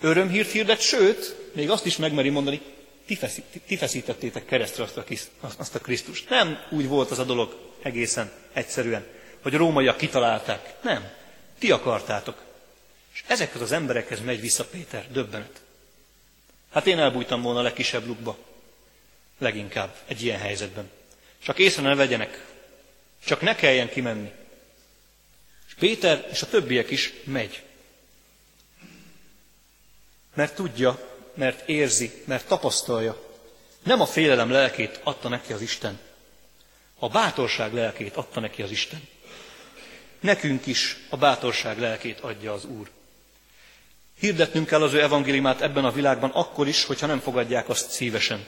örömhírt 0.00 0.50
hirdet, 0.50 0.80
sőt, 0.80 1.36
még 1.52 1.70
azt 1.70 1.86
is 1.86 1.96
megmeri 1.96 2.28
mondani, 2.28 2.60
ti, 3.06 3.14
feszí, 3.14 3.42
ti 3.66 3.76
feszítettétek 3.76 4.44
keresztre 4.44 4.82
azt 4.82 4.96
a, 4.96 5.04
azt 5.56 5.74
a 5.74 5.80
Krisztust. 5.80 6.28
Nem 6.28 6.58
úgy 6.70 6.88
volt 6.88 7.10
az 7.10 7.18
a 7.18 7.24
dolog 7.24 7.56
egészen 7.82 8.30
egyszerűen, 8.52 9.06
hogy 9.42 9.54
a 9.54 9.58
rómaiak 9.58 9.96
kitalálták. 9.96 10.74
Nem. 10.82 11.10
Ti 11.58 11.70
akartátok. 11.70 12.42
És 13.14 13.24
ezekhez 13.26 13.60
az 13.60 13.72
emberekhez 13.72 14.20
megy 14.20 14.40
vissza 14.40 14.64
Péter, 14.64 15.06
döbbenet. 15.12 15.60
Hát 16.72 16.86
én 16.86 16.98
elbújtam 16.98 17.42
volna 17.42 17.58
a 17.58 17.62
legkisebb 17.62 18.06
lukba. 18.06 18.38
Leginkább 19.38 19.96
egy 20.06 20.22
ilyen 20.22 20.38
helyzetben. 20.38 20.90
Csak 21.42 21.58
észre 21.58 21.82
ne 21.82 21.94
vegyenek. 21.94 22.46
Csak 23.24 23.40
ne 23.40 23.54
kelljen 23.54 23.88
kimenni. 23.88 24.32
És 25.66 25.74
Péter 25.74 26.28
és 26.30 26.42
a 26.42 26.48
többiek 26.48 26.90
is 26.90 27.12
megy. 27.24 27.62
Mert 30.34 30.54
tudja, 30.54 31.18
mert 31.34 31.68
érzi, 31.68 32.22
mert 32.24 32.46
tapasztalja. 32.46 33.30
Nem 33.82 34.00
a 34.00 34.06
félelem 34.06 34.50
lelkét 34.50 35.00
adta 35.02 35.28
neki 35.28 35.52
az 35.52 35.60
Isten. 35.60 35.98
A 36.98 37.08
bátorság 37.08 37.74
lelkét 37.74 38.16
adta 38.16 38.40
neki 38.40 38.62
az 38.62 38.70
Isten. 38.70 39.08
Nekünk 40.20 40.66
is 40.66 40.96
a 41.08 41.16
bátorság 41.16 41.78
lelkét 41.78 42.20
adja 42.20 42.52
az 42.52 42.64
Úr. 42.64 42.90
Hirdetnünk 44.18 44.66
kell 44.66 44.82
az 44.82 44.92
ő 44.92 45.02
evangéliumát 45.02 45.60
ebben 45.60 45.84
a 45.84 45.92
világban 45.92 46.30
akkor 46.30 46.68
is, 46.68 46.84
hogyha 46.84 47.06
nem 47.06 47.20
fogadják 47.20 47.68
azt 47.68 47.90
szívesen. 47.90 48.46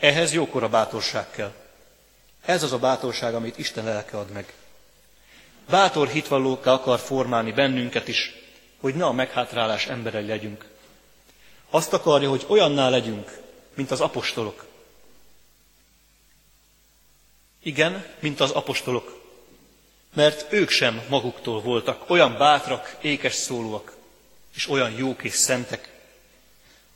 Ehhez 0.00 0.32
jókora 0.32 0.68
bátorság 0.68 1.30
kell. 1.30 1.52
Ez 2.44 2.62
az 2.62 2.72
a 2.72 2.78
bátorság, 2.78 3.34
amit 3.34 3.58
Isten 3.58 3.84
lelke 3.84 4.18
ad 4.18 4.30
meg. 4.30 4.52
Bátor 5.68 6.08
hitvallókká 6.08 6.72
akar 6.72 6.98
formálni 6.98 7.52
bennünket 7.52 8.08
is, 8.08 8.34
hogy 8.80 8.94
ne 8.94 9.04
a 9.04 9.12
meghátrálás 9.12 9.86
emberei 9.86 10.26
legyünk. 10.26 10.68
Azt 11.70 11.92
akarja, 11.92 12.28
hogy 12.28 12.44
olyanná 12.48 12.88
legyünk, 12.88 13.38
mint 13.74 13.90
az 13.90 14.00
apostolok. 14.00 14.66
Igen, 17.62 18.06
mint 18.18 18.40
az 18.40 18.50
apostolok. 18.50 19.20
Mert 20.14 20.52
ők 20.52 20.70
sem 20.70 21.02
maguktól 21.08 21.60
voltak 21.60 22.10
olyan 22.10 22.36
bátrak, 22.38 22.96
ékes 23.00 23.34
szólóak, 23.34 23.96
és 24.54 24.68
olyan 24.68 24.90
jók 24.90 25.22
és 25.22 25.32
szentek. 25.32 25.92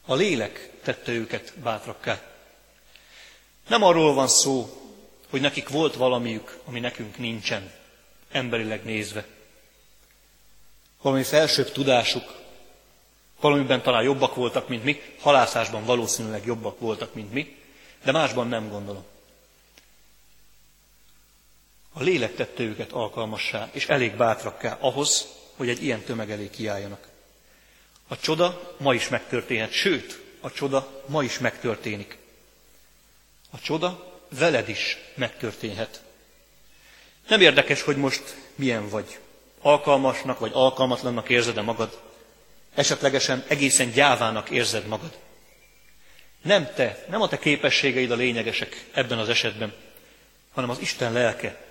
A 0.06 0.14
lélek 0.14 0.70
tette 0.82 1.12
őket 1.12 1.52
bátrakká. 1.62 2.22
Nem 3.68 3.82
arról 3.82 4.14
van 4.14 4.28
szó, 4.28 4.84
hogy 5.30 5.40
nekik 5.40 5.68
volt 5.68 5.94
valamiük, 5.94 6.58
ami 6.64 6.80
nekünk 6.80 7.18
nincsen, 7.18 7.72
emberileg 8.30 8.84
nézve. 8.84 9.26
Valami 11.02 11.22
felsőbb 11.22 11.72
tudásuk, 11.72 12.42
valamiben 13.40 13.82
talán 13.82 14.02
jobbak 14.02 14.34
voltak, 14.34 14.68
mint 14.68 14.84
mi, 14.84 15.00
halászásban 15.20 15.84
valószínűleg 15.84 16.46
jobbak 16.46 16.80
voltak, 16.80 17.14
mint 17.14 17.32
mi, 17.32 17.56
de 18.04 18.12
másban 18.12 18.48
nem 18.48 18.68
gondolom. 18.68 19.04
A 21.92 22.02
lélek 22.02 22.34
tette 22.34 22.62
őket 22.62 22.92
alkalmassá, 22.92 23.68
és 23.72 23.88
elég 23.88 24.16
bátrakká 24.16 24.76
ahhoz, 24.80 25.26
hogy 25.56 25.68
egy 25.68 25.82
ilyen 25.82 26.00
tömeg 26.00 26.30
elé 26.30 26.50
kiálljanak. 26.50 27.08
A 28.08 28.18
csoda 28.18 28.74
ma 28.78 28.94
is 28.94 29.08
megtörténhet, 29.08 29.72
sőt, 29.72 30.22
a 30.40 30.52
csoda 30.52 31.02
ma 31.06 31.22
is 31.22 31.38
megtörténik. 31.38 32.18
A 33.50 33.60
csoda 33.60 34.18
veled 34.28 34.68
is 34.68 34.98
megtörténhet. 35.14 36.02
Nem 37.28 37.40
érdekes, 37.40 37.82
hogy 37.82 37.96
most 37.96 38.36
milyen 38.54 38.88
vagy. 38.88 39.18
Alkalmasnak 39.60 40.38
vagy 40.38 40.50
alkalmatlannak 40.54 41.28
érzed-e 41.28 41.62
magad? 41.62 42.00
Esetlegesen 42.74 43.44
egészen 43.48 43.90
gyávának 43.90 44.50
érzed 44.50 44.86
magad. 44.86 45.18
Nem 46.42 46.72
te, 46.74 47.04
nem 47.08 47.22
a 47.22 47.28
te 47.28 47.38
képességeid 47.38 48.10
a 48.10 48.14
lényegesek 48.14 48.84
ebben 48.92 49.18
az 49.18 49.28
esetben, 49.28 49.72
hanem 50.52 50.70
az 50.70 50.78
Isten 50.78 51.12
lelke. 51.12 51.64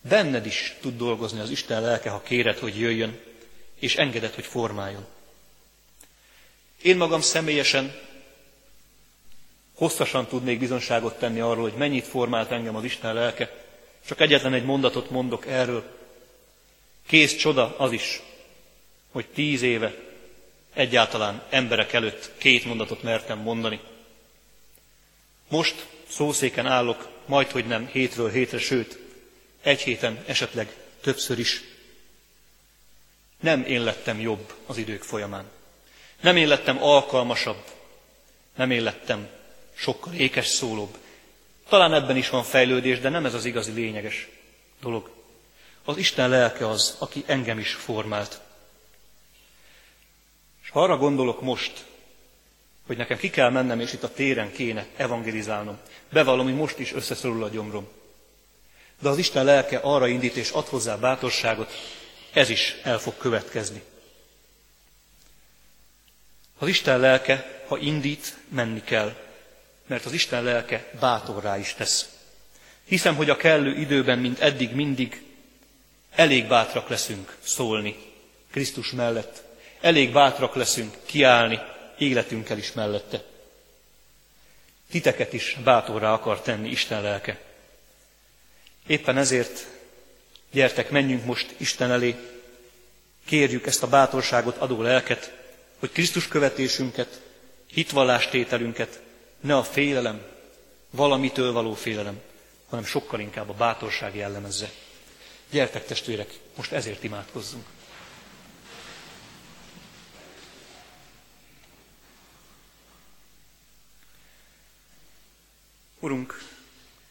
Benned 0.00 0.46
is 0.46 0.76
tud 0.80 0.96
dolgozni 0.96 1.40
az 1.40 1.50
Isten 1.50 1.82
lelke, 1.82 2.10
ha 2.10 2.22
kéred, 2.22 2.58
hogy 2.58 2.78
jöjjön, 2.78 3.20
és 3.78 3.96
engeded, 3.96 4.34
hogy 4.34 4.44
formáljon. 4.46 5.06
Én 6.82 6.96
magam 6.96 7.20
személyesen 7.20 7.94
hosszasan 9.74 10.26
tudnék 10.26 10.58
bizonságot 10.58 11.18
tenni 11.18 11.40
arról, 11.40 11.62
hogy 11.62 11.78
mennyit 11.78 12.06
formált 12.06 12.50
engem 12.50 12.76
az 12.76 12.84
Isten 12.84 13.14
lelke. 13.14 13.64
Csak 14.06 14.20
egyetlen 14.20 14.54
egy 14.54 14.64
mondatot 14.64 15.10
mondok 15.10 15.46
erről. 15.46 15.84
Kész 17.06 17.36
csoda 17.36 17.74
az 17.78 17.92
is, 17.92 18.22
hogy 19.10 19.26
tíz 19.26 19.62
éve 19.62 19.94
egyáltalán 20.74 21.42
emberek 21.50 21.92
előtt 21.92 22.30
két 22.38 22.64
mondatot 22.64 23.02
mertem 23.02 23.38
mondani. 23.38 23.80
Most 25.48 25.86
szószéken 26.08 26.66
állok, 26.66 27.08
majd 27.26 27.50
hogy 27.50 27.66
nem 27.66 27.86
hétről 27.86 28.30
hétre, 28.30 28.58
sőt, 28.58 28.98
egy 29.62 29.80
héten 29.80 30.24
esetleg 30.26 30.76
többször 31.00 31.38
is. 31.38 31.62
Nem 33.40 33.64
én 33.64 33.82
lettem 33.82 34.20
jobb 34.20 34.54
az 34.66 34.76
idők 34.76 35.02
folyamán. 35.02 35.44
Nem 36.20 36.36
én 36.36 36.48
lettem 36.48 36.82
alkalmasabb. 36.82 37.64
Nem 38.56 38.70
én 38.70 38.82
lettem 38.82 39.28
sokkal 39.74 40.14
ékes 40.14 40.46
szólóbb. 40.46 40.96
Talán 41.68 41.94
ebben 41.94 42.16
is 42.16 42.28
van 42.28 42.42
fejlődés, 42.42 43.00
de 43.00 43.08
nem 43.08 43.26
ez 43.26 43.34
az 43.34 43.44
igazi 43.44 43.72
lényeges 43.72 44.28
dolog. 44.80 45.10
Az 45.84 45.96
Isten 45.96 46.28
lelke 46.28 46.68
az, 46.68 46.96
aki 46.98 47.24
engem 47.26 47.58
is 47.58 47.72
formált. 47.72 48.40
És 50.62 50.70
ha 50.70 50.82
arra 50.82 50.96
gondolok 50.96 51.40
most, 51.40 51.84
hogy 52.86 52.96
nekem 52.96 53.18
ki 53.18 53.30
kell 53.30 53.50
mennem, 53.50 53.80
és 53.80 53.92
itt 53.92 54.02
a 54.02 54.12
téren 54.12 54.52
kéne 54.52 54.86
evangelizálnom, 54.96 55.78
bevallom, 56.12 56.44
hogy 56.44 56.54
most 56.54 56.78
is 56.78 56.92
összeszorul 56.92 57.44
a 57.44 57.48
gyomrom. 57.48 57.88
De 59.00 59.08
az 59.08 59.18
Isten 59.18 59.44
lelke 59.44 59.78
arra 59.78 60.06
indít 60.06 60.36
és 60.36 60.50
ad 60.50 60.66
hozzá 60.66 60.96
bátorságot, 60.96 61.72
ez 62.36 62.48
is 62.48 62.76
el 62.82 62.98
fog 62.98 63.16
következni. 63.16 63.82
Az 66.58 66.68
Isten 66.68 66.98
lelke, 66.98 67.62
ha 67.66 67.78
indít, 67.78 68.36
menni 68.48 68.82
kell, 68.82 69.14
mert 69.86 70.04
az 70.04 70.12
Isten 70.12 70.42
lelke 70.42 70.90
bátorrá 71.00 71.58
is 71.58 71.74
tesz. 71.74 72.08
Hiszem, 72.84 73.14
hogy 73.16 73.30
a 73.30 73.36
kellő 73.36 73.78
időben, 73.78 74.18
mint 74.18 74.40
eddig 74.40 74.74
mindig, 74.74 75.22
elég 76.10 76.46
bátrak 76.46 76.88
leszünk 76.88 77.36
szólni 77.40 77.96
Krisztus 78.50 78.90
mellett, 78.90 79.42
elég 79.80 80.12
bátrak 80.12 80.54
leszünk 80.54 80.96
kiállni 81.04 81.58
életünkkel 81.98 82.58
is 82.58 82.72
mellette. 82.72 83.24
Titeket 84.90 85.32
is 85.32 85.56
bátorrá 85.64 86.12
akar 86.12 86.40
tenni 86.40 86.68
Isten 86.68 87.02
lelke. 87.02 87.40
Éppen 88.86 89.16
ezért 89.16 89.75
gyertek, 90.56 90.90
menjünk 90.90 91.24
most 91.24 91.54
Isten 91.56 91.90
elé, 91.90 92.16
kérjük 93.24 93.66
ezt 93.66 93.82
a 93.82 93.88
bátorságot 93.88 94.56
adó 94.56 94.82
lelket, 94.82 95.32
hogy 95.78 95.92
Krisztus 95.92 96.28
követésünket, 96.28 97.20
hitvallástételünket 97.66 99.00
ne 99.40 99.56
a 99.56 99.62
félelem, 99.62 100.22
valamitől 100.90 101.52
való 101.52 101.74
félelem, 101.74 102.20
hanem 102.68 102.84
sokkal 102.84 103.20
inkább 103.20 103.48
a 103.48 103.52
bátorság 103.54 104.14
jellemezze. 104.14 104.70
Gyertek 105.50 105.84
testvérek, 105.84 106.30
most 106.56 106.72
ezért 106.72 107.04
imádkozzunk. 107.04 107.66
Urunk, 116.00 116.42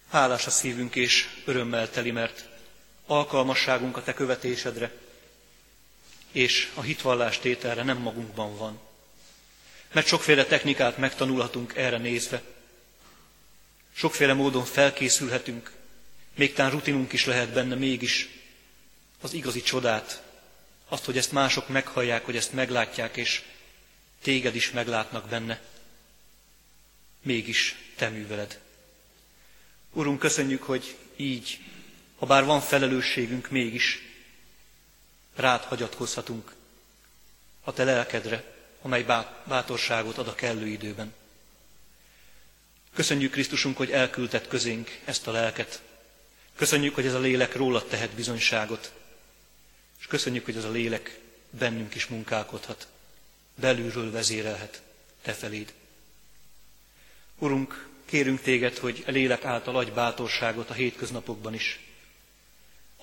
hálás 0.10 0.48
a 0.48 0.50
szívünk 0.50 0.96
és 0.96 1.28
örömmel 1.46 1.90
teli, 1.90 2.12
mert 2.12 2.54
alkalmasságunk 3.06 3.98
a 3.98 4.04
Te 4.04 4.14
követésedre 4.14 4.92
és 6.32 6.72
a 6.74 6.82
hitvallás 6.82 7.40
tételre 7.40 7.84
nem 7.84 7.98
magunkban 7.98 8.58
van, 8.58 8.80
mert 9.92 10.08
sokféle 10.08 10.46
technikát 10.46 10.98
megtanulhatunk 10.98 11.76
erre 11.76 11.98
nézve. 11.98 12.42
Sokféle 13.94 14.34
módon 14.34 14.64
felkészülhetünk, 14.66 15.72
még 16.36 16.54
tán 16.54 16.70
rutinunk 16.72 17.14
is 17.14 17.26
lehet 17.26 17.50
benne, 17.50 17.76
mégis 17.76 18.30
az 19.22 19.34
igazi 19.34 19.62
csodát, 19.62 20.24
azt, 20.88 21.06
hogy 21.06 21.18
ezt 21.18 21.32
mások 21.32 21.68
meghallják, 21.68 22.26
hogy 22.26 22.36
ezt 22.36 22.54
meglátják, 22.54 23.18
és 23.18 23.42
téged 24.22 24.56
is 24.56 24.72
meglátnak 24.72 25.30
benne, 25.30 25.62
mégis 27.22 27.76
te 27.96 28.10
műveled. 28.10 28.60
Urunk, 29.94 30.20
köszönjük, 30.20 30.64
hogy 30.64 30.96
így, 31.16 31.60
ha 32.16 32.26
bár 32.26 32.46
van 32.46 32.62
felelősségünk, 32.62 33.50
mégis 33.50 34.02
rád 35.36 35.62
hagyatkozhatunk 35.62 36.54
a 37.64 37.74
te 37.74 37.84
lelkedre, 37.84 38.44
amely 38.82 39.04
bátorságot 39.48 40.18
ad 40.18 40.28
a 40.28 40.36
kellő 40.36 40.68
időben. 40.68 41.14
Köszönjük 42.94 43.32
Krisztusunk, 43.32 43.78
hogy 43.78 43.92
elküldted 43.92 44.48
közénk 44.48 45.00
ezt 45.06 45.28
a 45.28 45.32
lelket. 45.32 45.82
Köszönjük, 46.56 46.96
hogy 46.96 47.06
ez 47.06 47.14
a 47.14 47.20
lélek 47.20 47.56
rólad 47.56 47.86
tehet 47.88 48.10
bizonyságot. 48.10 48.94
És 50.00 50.08
köszönjük, 50.08 50.46
hogy 50.46 50.58
ez 50.58 50.64
a 50.64 50.70
lélek 50.72 51.20
bennünk 51.50 51.96
is 51.96 52.06
munkálkodhat, 52.06 52.88
belülről 53.56 54.12
vezérelhet 54.12 54.82
te 55.22 55.34
feléd. 55.34 55.74
Urunk, 57.38 57.88
kérünk 58.06 58.42
téged, 58.42 58.78
hogy 58.78 59.04
a 59.08 59.12
lélek 59.12 59.46
által 59.46 59.76
adj 59.76 59.92
bátorságot 59.92 60.70
a 60.70 60.74
hétköznapokban 60.74 61.54
is. 61.54 61.80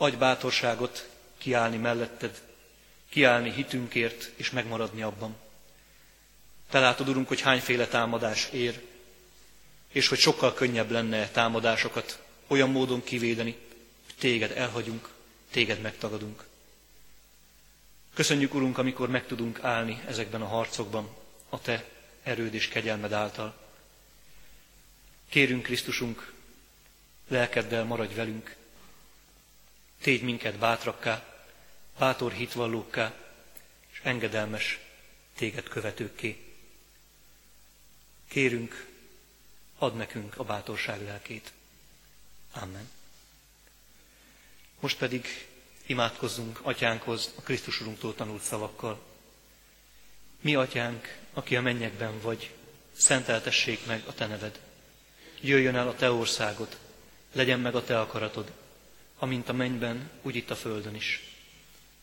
Adj 0.02 0.16
bátorságot 0.16 1.08
kiállni 1.38 1.76
melletted, 1.76 2.42
kiállni 3.08 3.52
hitünkért 3.52 4.30
és 4.36 4.50
megmaradni 4.50 5.02
abban. 5.02 5.36
Te 6.70 6.80
látod, 6.80 7.08
Urunk, 7.08 7.28
hogy 7.28 7.40
hányféle 7.40 7.86
támadás 7.86 8.48
ér, 8.52 8.82
és 9.88 10.08
hogy 10.08 10.18
sokkal 10.18 10.54
könnyebb 10.54 10.90
lenne 10.90 11.28
támadásokat 11.28 12.22
olyan 12.46 12.70
módon 12.70 13.04
kivédeni, 13.04 13.56
hogy 14.04 14.14
téged 14.18 14.50
elhagyunk, 14.50 15.08
téged 15.50 15.80
megtagadunk. 15.80 16.44
Köszönjük, 18.14 18.54
Urunk, 18.54 18.78
amikor 18.78 19.08
meg 19.08 19.26
tudunk 19.26 19.64
állni 19.64 20.02
ezekben 20.06 20.42
a 20.42 20.46
harcokban, 20.46 21.16
a 21.48 21.60
Te 21.60 21.84
erőd 22.22 22.54
és 22.54 22.68
kegyelmed 22.68 23.12
által. 23.12 23.54
Kérünk, 25.28 25.62
Krisztusunk, 25.62 26.32
lelkeddel 27.28 27.84
maradj 27.84 28.14
velünk, 28.14 28.60
tégy 30.02 30.22
minket 30.22 30.58
bátrakká, 30.58 31.24
bátor 31.98 32.32
hitvallókká, 32.32 33.14
és 33.92 34.00
engedelmes 34.02 34.78
téged 35.36 35.68
követőkké. 35.68 36.42
Kérünk, 38.28 38.86
add 39.78 39.96
nekünk 39.96 40.38
a 40.38 40.44
bátorság 40.44 41.02
lelkét. 41.02 41.52
Amen. 42.52 42.90
Most 44.80 44.98
pedig 44.98 45.46
imádkozzunk 45.86 46.60
atyánkhoz 46.62 47.32
a 47.36 47.40
Krisztus 47.40 47.80
Urunktól 47.80 48.14
tanult 48.14 48.42
szavakkal. 48.42 49.02
Mi 50.40 50.54
atyánk, 50.54 51.18
aki 51.32 51.56
a 51.56 51.60
mennyekben 51.60 52.20
vagy, 52.20 52.54
szenteltessék 52.96 53.86
meg 53.86 54.02
a 54.06 54.14
te 54.14 54.26
neved. 54.26 54.60
Jöjjön 55.40 55.76
el 55.76 55.88
a 55.88 55.94
te 55.94 56.10
országod, 56.10 56.78
legyen 57.32 57.60
meg 57.60 57.74
a 57.74 57.84
te 57.84 58.00
akaratod, 58.00 58.52
amint 59.22 59.48
a 59.48 59.52
mennyben, 59.52 60.10
úgy 60.22 60.36
itt 60.36 60.50
a 60.50 60.56
földön 60.56 60.94
is. 60.94 61.20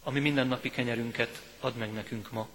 Ami 0.04 0.20
mindennapi 0.20 0.70
kenyerünket 0.70 1.42
add 1.60 1.74
meg 1.74 1.94
nekünk 1.94 2.32
ma, 2.32 2.50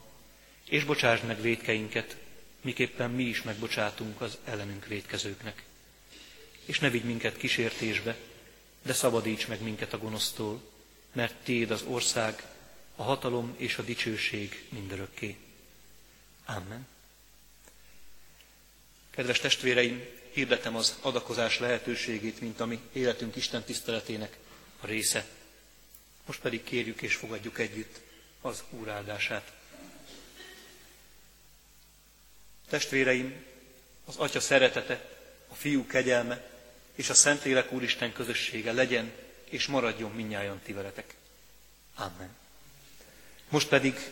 és 0.68 0.84
bocsásd 0.84 1.24
meg 1.24 1.40
védkeinket, 1.40 2.16
miképpen 2.60 3.10
mi 3.10 3.22
is 3.22 3.42
megbocsátunk 3.42 4.20
az 4.20 4.38
ellenünk 4.44 4.86
védkezőknek. 4.86 5.64
És 6.64 6.78
ne 6.78 6.90
vigy 6.90 7.04
minket 7.04 7.36
kísértésbe, 7.36 8.16
de 8.82 8.92
szabadíts 8.92 9.48
meg 9.48 9.62
minket 9.62 9.92
a 9.92 9.98
gonosztól, 9.98 10.62
mert 11.12 11.34
Téd 11.34 11.70
az 11.70 11.82
ország, 11.82 12.42
a 12.96 13.02
hatalom 13.02 13.54
és 13.56 13.78
a 13.78 13.82
dicsőség 13.82 14.66
mindörökké. 14.68 15.36
Amen. 16.44 16.86
Kedves 19.10 19.40
testvéreim, 19.40 20.04
hirdetem 20.32 20.76
az 20.76 20.98
adakozás 21.00 21.58
lehetőségét, 21.58 22.40
mint 22.40 22.60
ami 22.60 22.78
életünk 22.92 23.36
Isten 23.36 23.62
tiszteletének 23.62 24.42
része. 24.84 25.26
Most 26.26 26.40
pedig 26.40 26.62
kérjük 26.62 27.02
és 27.02 27.14
fogadjuk 27.14 27.58
együtt 27.58 28.00
az 28.40 28.62
Úr 28.70 28.88
áldását. 28.88 29.52
Testvéreim, 32.68 33.44
az 34.04 34.16
Atya 34.16 34.40
szeretete, 34.40 35.08
a 35.48 35.54
Fiú 35.54 35.86
kegyelme 35.86 36.50
és 36.94 37.10
a 37.10 37.14
Szentlélek 37.14 37.72
Úristen 37.72 38.12
közössége 38.12 38.72
legyen 38.72 39.12
és 39.44 39.66
maradjon 39.66 40.10
minnyáján 40.10 40.60
ti 40.64 40.72
veletek. 40.72 41.14
Amen. 41.94 42.36
Most 43.48 43.68
pedig 43.68 44.10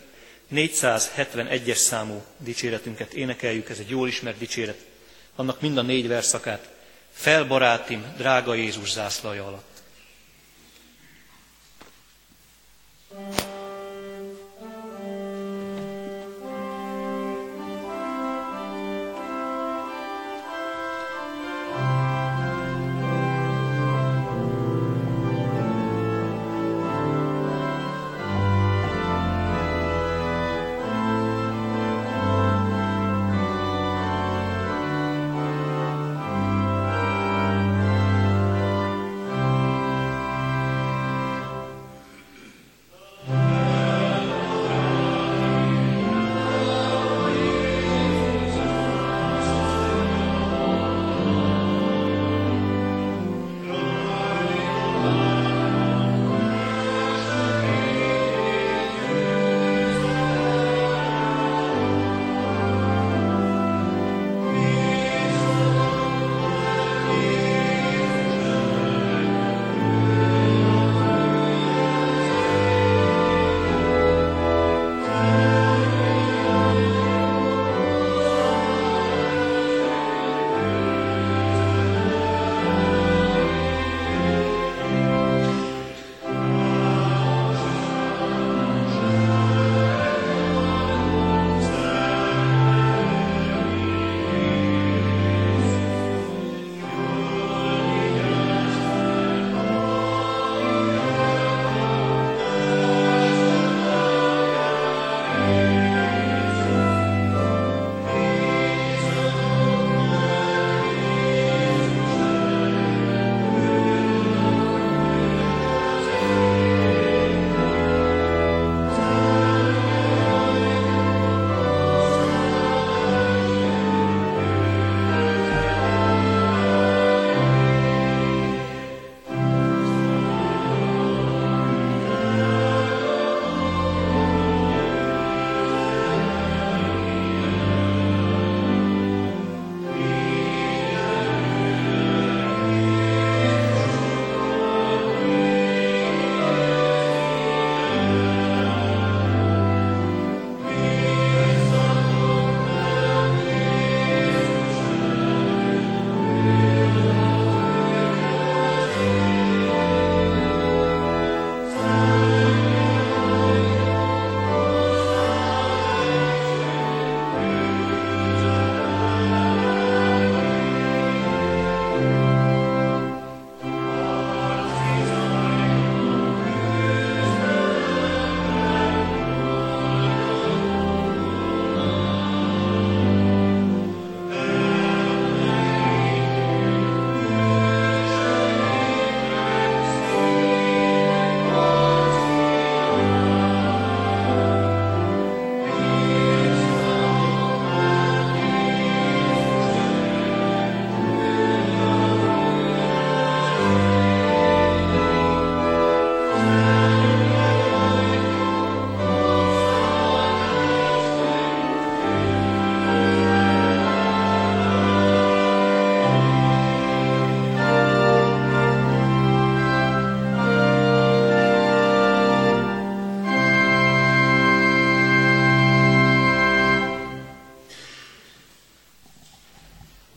471-es 0.52 1.74
számú 1.74 2.24
dicséretünket 2.36 3.12
énekeljük, 3.12 3.68
ez 3.68 3.78
egy 3.78 3.90
jól 3.90 4.08
ismert 4.08 4.38
dicséret, 4.38 4.86
annak 5.34 5.60
mind 5.60 5.76
a 5.76 5.82
négy 5.82 6.08
verszakát. 6.08 6.70
Fel, 7.12 7.44
barátim, 7.44 8.14
drága 8.16 8.54
Jézus 8.54 8.90
zászlaja 8.90 9.46
alatt. 9.46 9.71